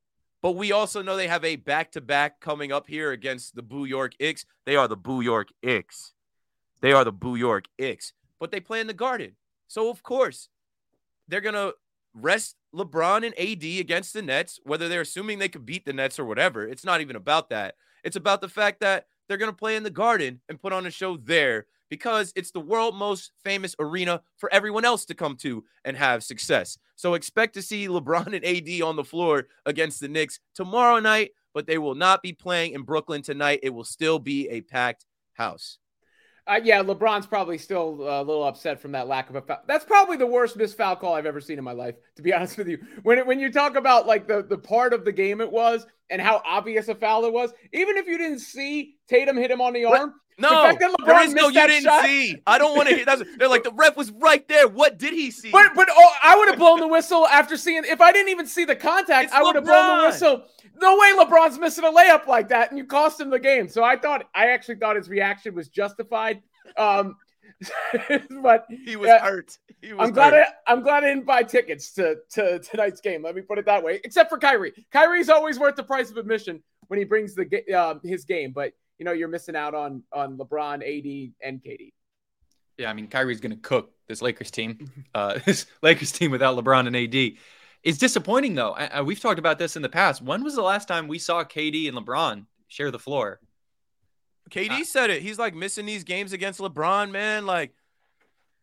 [0.40, 4.14] but we also know they have a back-to-back coming up here against the Boo York
[4.18, 4.46] Icks.
[4.64, 6.14] They are the Boo York Icks.
[6.80, 9.36] They are the Boo York Icks, but they play in the Garden,
[9.68, 10.48] so of course
[11.28, 11.72] they're gonna
[12.14, 16.18] rest LeBron and AD against the Nets, whether they're assuming they could beat the Nets
[16.18, 16.66] or whatever.
[16.66, 17.74] It's not even about that.
[18.04, 20.86] It's about the fact that they're going to play in the Garden and put on
[20.86, 25.36] a show there because it's the world most famous arena for everyone else to come
[25.36, 26.78] to and have success.
[26.96, 31.30] So expect to see LeBron and AD on the floor against the Knicks tomorrow night,
[31.52, 33.60] but they will not be playing in Brooklyn tonight.
[33.62, 35.78] It will still be a packed house.
[36.46, 39.62] Uh, yeah, LeBron's probably still a little upset from that lack of a foul.
[39.66, 42.32] That's probably the worst missed foul call I've ever seen in my life, to be
[42.34, 42.78] honest with you.
[43.02, 45.86] When it, when you talk about like the the part of the game it was
[46.08, 49.60] and how obvious a foul it was, even if you didn't see Tatum hit him
[49.60, 52.36] on the arm, no, the there is no you didn't shot, see.
[52.46, 53.18] I don't want to hear that.
[53.38, 54.68] They're like the ref was right there.
[54.68, 55.50] What did he see?
[55.50, 57.84] But but oh, I would have blown the whistle after seeing.
[57.84, 60.44] If I didn't even see the contact, it's I would have blown the whistle.
[60.80, 63.68] No way LeBron's missing a layup like that, and you cost him the game.
[63.68, 66.42] So I thought I actually thought his reaction was justified.
[66.76, 67.16] Um,
[68.42, 69.58] but he was uh, hurt.
[69.82, 70.46] He was I'm glad hurt.
[70.66, 73.22] I, I'm glad I didn't buy tickets to, to tonight's game.
[73.22, 74.00] Let me put it that way.
[74.04, 74.72] Except for Kyrie.
[74.92, 78.72] Kyrie's always worth the price of admission when he brings the uh, his game, but
[79.00, 81.92] you know you're missing out on on LeBron, AD, and KD.
[82.76, 84.92] Yeah, I mean Kyrie's going to cook this Lakers team.
[85.14, 87.32] Uh, this Lakers team without LeBron and AD.
[87.82, 88.72] It's disappointing though.
[88.72, 90.22] I, I, we've talked about this in the past.
[90.22, 93.40] When was the last time we saw KD and LeBron share the floor?
[94.50, 95.22] KD uh, said it.
[95.22, 97.46] He's like missing these games against LeBron, man.
[97.46, 97.72] Like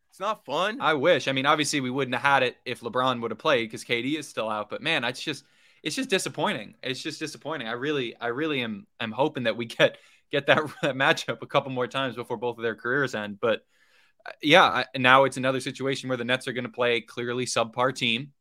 [0.09, 0.79] it's not fun.
[0.79, 1.27] I wish.
[1.27, 4.17] I mean, obviously we wouldn't have had it if LeBron would have played because KD
[4.17, 4.69] is still out.
[4.69, 5.43] But man, it's just
[5.83, 6.75] it's just disappointing.
[6.81, 7.67] It's just disappointing.
[7.67, 9.97] I really, I really am am hoping that we get
[10.31, 13.39] get that, that matchup a couple more times before both of their careers end.
[13.39, 13.61] But
[14.25, 17.45] uh, yeah, now it's another situation where the Nets are going to play a clearly
[17.45, 18.31] subpar team,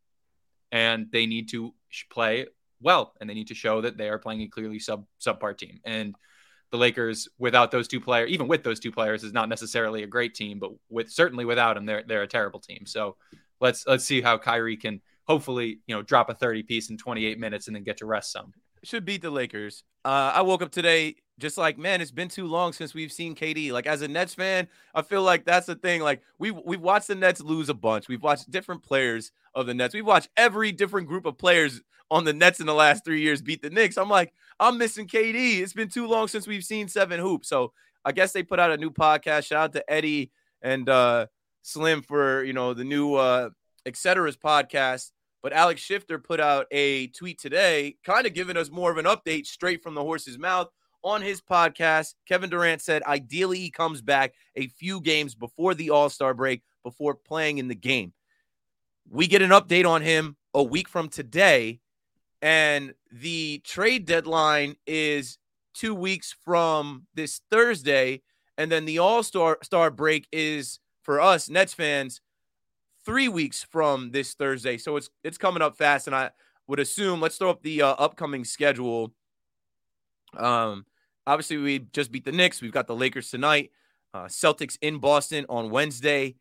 [0.72, 1.74] and they need to
[2.10, 2.46] play
[2.80, 5.80] well, and they need to show that they are playing a clearly sub subpar team.
[5.84, 6.14] And
[6.70, 10.06] the Lakers, without those two players, even with those two players, is not necessarily a
[10.06, 12.86] great team, but with certainly without them, they're they're a terrible team.
[12.86, 13.16] So
[13.60, 17.38] let's let's see how Kyrie can hopefully you know drop a 30 piece in 28
[17.38, 18.52] minutes and then get to rest some.
[18.86, 19.82] Should beat the Lakers.
[20.04, 23.34] Uh, I woke up today just like man, it's been too long since we've seen
[23.34, 23.72] KD.
[23.72, 26.02] Like as a Nets fan, I feel like that's the thing.
[26.02, 28.06] Like we we've watched the Nets lose a bunch.
[28.06, 29.92] We've watched different players of the Nets.
[29.92, 31.82] We've watched every different group of players
[32.12, 33.98] on the Nets in the last three years beat the Knicks.
[33.98, 35.58] I'm like, I'm missing KD.
[35.58, 37.48] It's been too long since we've seen seven hoops.
[37.48, 37.72] So
[38.04, 39.46] I guess they put out a new podcast.
[39.46, 40.30] Shout out to Eddie
[40.62, 41.26] and uh
[41.62, 43.50] Slim for you know the new uh
[43.84, 45.10] etceteras podcast.
[45.46, 49.04] But Alex Schiffer put out a tweet today, kind of giving us more of an
[49.04, 50.66] update straight from the horse's mouth
[51.04, 52.14] on his podcast.
[52.26, 56.64] Kevin Durant said ideally he comes back a few games before the All Star break,
[56.82, 58.12] before playing in the game.
[59.08, 61.78] We get an update on him a week from today,
[62.42, 65.38] and the trade deadline is
[65.74, 68.22] two weeks from this Thursday,
[68.58, 72.20] and then the All Star Star break is for us Nets fans
[73.06, 74.76] three weeks from this Thursday.
[74.76, 76.30] So it's it's coming up fast, and I
[76.66, 79.14] would assume let's throw up the uh, upcoming schedule.
[80.36, 80.84] Um,
[81.26, 82.60] obviously we just beat the Knicks.
[82.60, 83.70] We've got the Lakers tonight,
[84.12, 86.34] uh, Celtics in Boston on Wednesday.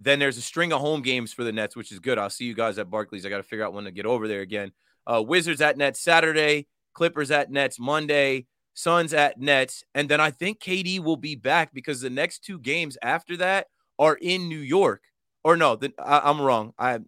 [0.00, 2.18] Then there's a string of home games for the Nets, which is good.
[2.18, 3.26] I'll see you guys at Barclays.
[3.26, 4.72] I got to figure out when to get over there again.
[5.06, 10.30] Uh, Wizards at Nets Saturday, Clippers at Nets Monday, Suns at Nets, and then I
[10.30, 13.66] think KD will be back because the next two games after that
[13.98, 15.02] are in New York.
[15.44, 16.72] Or no, the, I, am wrong.
[16.78, 17.00] I,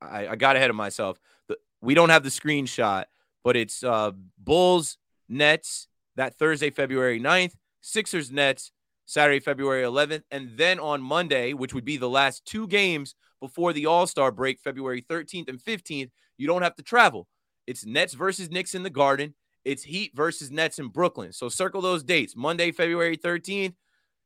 [0.00, 1.18] I, I got ahead of myself.
[1.48, 3.04] The, we don't have the screenshot,
[3.44, 4.98] but it's uh, Bulls
[5.28, 8.72] Nets that Thursday, February 9th, Sixers Nets
[9.06, 13.72] Saturday, February 11th, and then on Monday, which would be the last two games before
[13.72, 17.26] the All Star break, February 13th and 15th, you don't have to travel.
[17.66, 19.34] It's Nets versus Knicks in the Garden.
[19.64, 21.32] It's Heat versus Nets in Brooklyn.
[21.32, 23.74] So circle those dates Monday, February 13th,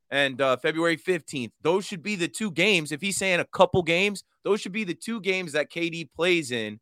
[0.09, 1.51] and uh, February 15th.
[1.61, 2.91] Those should be the two games.
[2.91, 6.51] If he's saying a couple games, those should be the two games that KD plays
[6.51, 6.79] in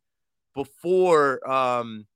[0.54, 2.06] before um,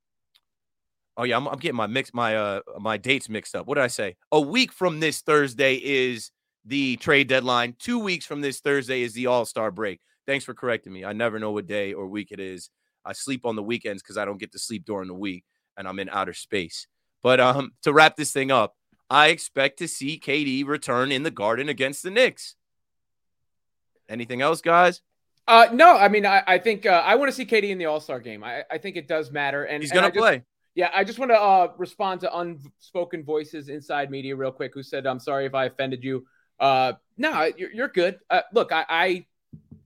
[1.17, 3.67] Oh yeah, I'm, I'm, getting my mix my uh my dates mixed up.
[3.67, 4.15] What did I say?
[4.31, 6.31] A week from this Thursday is
[6.65, 7.75] the trade deadline.
[7.79, 9.99] Two weeks from this Thursday is the All Star break.
[10.25, 11.03] Thanks for correcting me.
[11.03, 12.69] I never know what day or week it is.
[13.05, 15.43] I sleep on the weekends because I don't get to sleep during the week,
[15.77, 16.87] and I'm in outer space.
[17.21, 18.75] But um, to wrap this thing up,
[19.11, 22.55] I expect to see KD return in the Garden against the Knicks.
[24.07, 25.01] Anything else, guys?
[25.45, 27.87] Uh, no, I mean, I, I think uh, I want to see KD in the
[27.87, 28.41] All Star game.
[28.41, 30.43] I, I think it does matter, and he's going to play.
[30.75, 34.81] Yeah, I just want to uh, respond to unspoken voices inside media real quick who
[34.81, 36.25] said, I'm sorry if I offended you.
[36.57, 38.17] Uh, no, you're, you're good.
[38.29, 39.25] Uh, look, I, I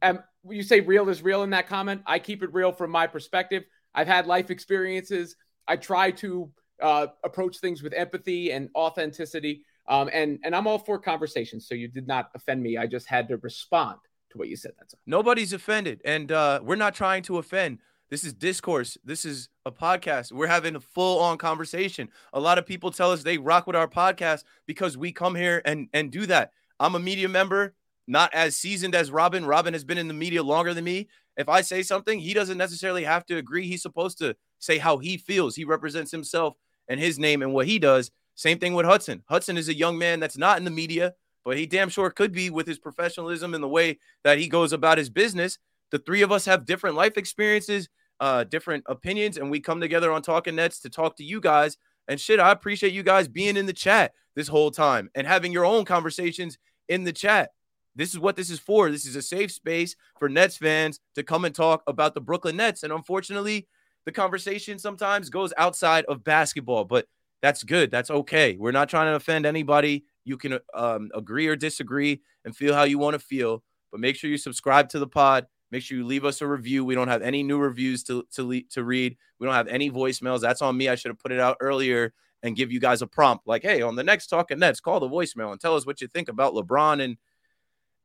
[0.04, 2.04] am, you say real is real in that comment.
[2.06, 3.64] I keep it real from my perspective.
[3.96, 5.36] I've had life experiences.
[5.68, 6.52] I try to
[6.82, 9.64] uh, approach things with empathy and authenticity.
[9.88, 11.68] Um, and, and I'm all for conversations.
[11.68, 12.78] So you did not offend me.
[12.78, 13.98] I just had to respond
[14.32, 14.74] to what you said.
[14.78, 15.00] That's all.
[15.06, 16.02] Nobody's offended.
[16.06, 17.80] And uh, we're not trying to offend.
[18.10, 18.98] This is discourse.
[19.04, 20.32] This is a podcast.
[20.32, 22.10] We're having a full on conversation.
[22.34, 25.62] A lot of people tell us they rock with our podcast because we come here
[25.66, 26.52] and and do that.
[26.80, 27.74] I'm a media member,
[28.08, 29.46] not as seasoned as Robin.
[29.46, 31.08] Robin has been in the media longer than me.
[31.36, 33.68] If I say something, he doesn't necessarily have to agree.
[33.68, 35.56] He's supposed to say how he feels.
[35.56, 36.56] He represents himself
[36.88, 38.12] and his name and what he does.
[38.36, 39.24] Same thing with Hudson.
[39.28, 41.14] Hudson is a young man that's not in the media,
[41.44, 44.74] but he damn sure could be with his professionalism and the way that he goes
[44.74, 45.58] about his business.
[45.92, 47.88] The three of us have different life experiences,
[48.20, 51.78] uh, different opinions, and we come together on Talking Nets to talk to you guys.
[52.08, 55.52] And shit, I appreciate you guys being in the chat this whole time and having
[55.52, 56.58] your own conversations
[56.90, 57.52] in the chat.
[57.96, 58.92] This is what this is for.
[58.92, 62.58] This is a safe space for Nets fans to come and talk about the Brooklyn
[62.58, 62.84] Nets.
[62.84, 63.68] And unfortunately,
[64.06, 67.08] the conversation sometimes goes outside of basketball, but
[67.42, 67.92] that's good.
[67.92, 68.56] That's okay.
[68.58, 70.06] We're not trying to offend anybody.
[70.24, 74.16] You can um, agree or disagree and feel how you want to feel, but make
[74.16, 76.86] sure you subscribe to the pod Make sure you leave us a review.
[76.86, 79.18] We don't have any new reviews to to le- to read.
[79.40, 80.40] We don't have any voicemails.
[80.40, 80.90] That's on me.
[80.90, 83.82] I should have put it out earlier and give you guys a prompt like, hey,
[83.82, 86.54] on the next Talking Nets, call the voicemail and tell us what you think about
[86.54, 87.18] LeBron and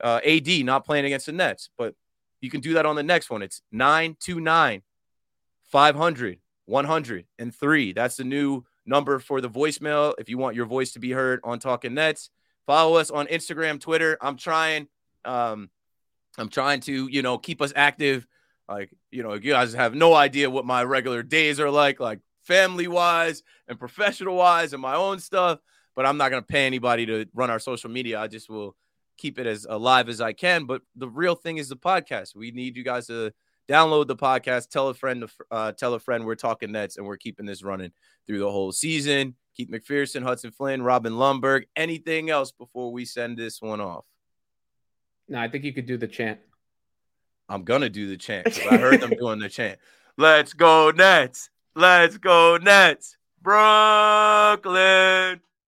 [0.03, 1.69] uh, AD not playing against the Nets.
[1.77, 1.95] But
[2.41, 3.43] you can do that on the next one.
[3.43, 4.83] It's 929
[5.71, 7.93] 500 103.
[7.93, 11.41] That's the new number for the voicemail if you want your voice to be heard
[11.43, 12.31] on Talking Nets.
[12.67, 14.17] Follow us on Instagram, Twitter.
[14.21, 14.89] I'm trying.
[15.25, 15.71] Um,
[16.39, 18.27] I'm trying to, you know, keep us active.
[18.69, 22.21] Like, you know, you guys have no idea what my regular days are like, like
[22.43, 25.59] family wise and professional wise and my own stuff.
[25.97, 28.21] But I'm not going to pay anybody to run our social media.
[28.21, 28.77] I just will
[29.19, 30.67] keep it as alive as I can.
[30.67, 32.37] But the real thing is the podcast.
[32.37, 33.33] We need you guys to
[33.69, 37.17] download the podcast, tell a friend, uh, tell a friend we're talking Nets and we're
[37.17, 37.93] keeping this running
[38.27, 39.35] through the whole season.
[39.57, 41.65] Keith McPherson, Hudson Flynn, Robin Lundberg.
[41.77, 44.05] Anything else before we send this one off?
[45.29, 46.41] No, I think you could do the chant.
[47.49, 48.59] I'm gonna do the chant.
[48.71, 49.79] I heard them doing the chant.
[50.17, 51.51] Let's go Nets.
[51.75, 53.17] Let's go Nets.
[53.43, 55.41] Brooklyn.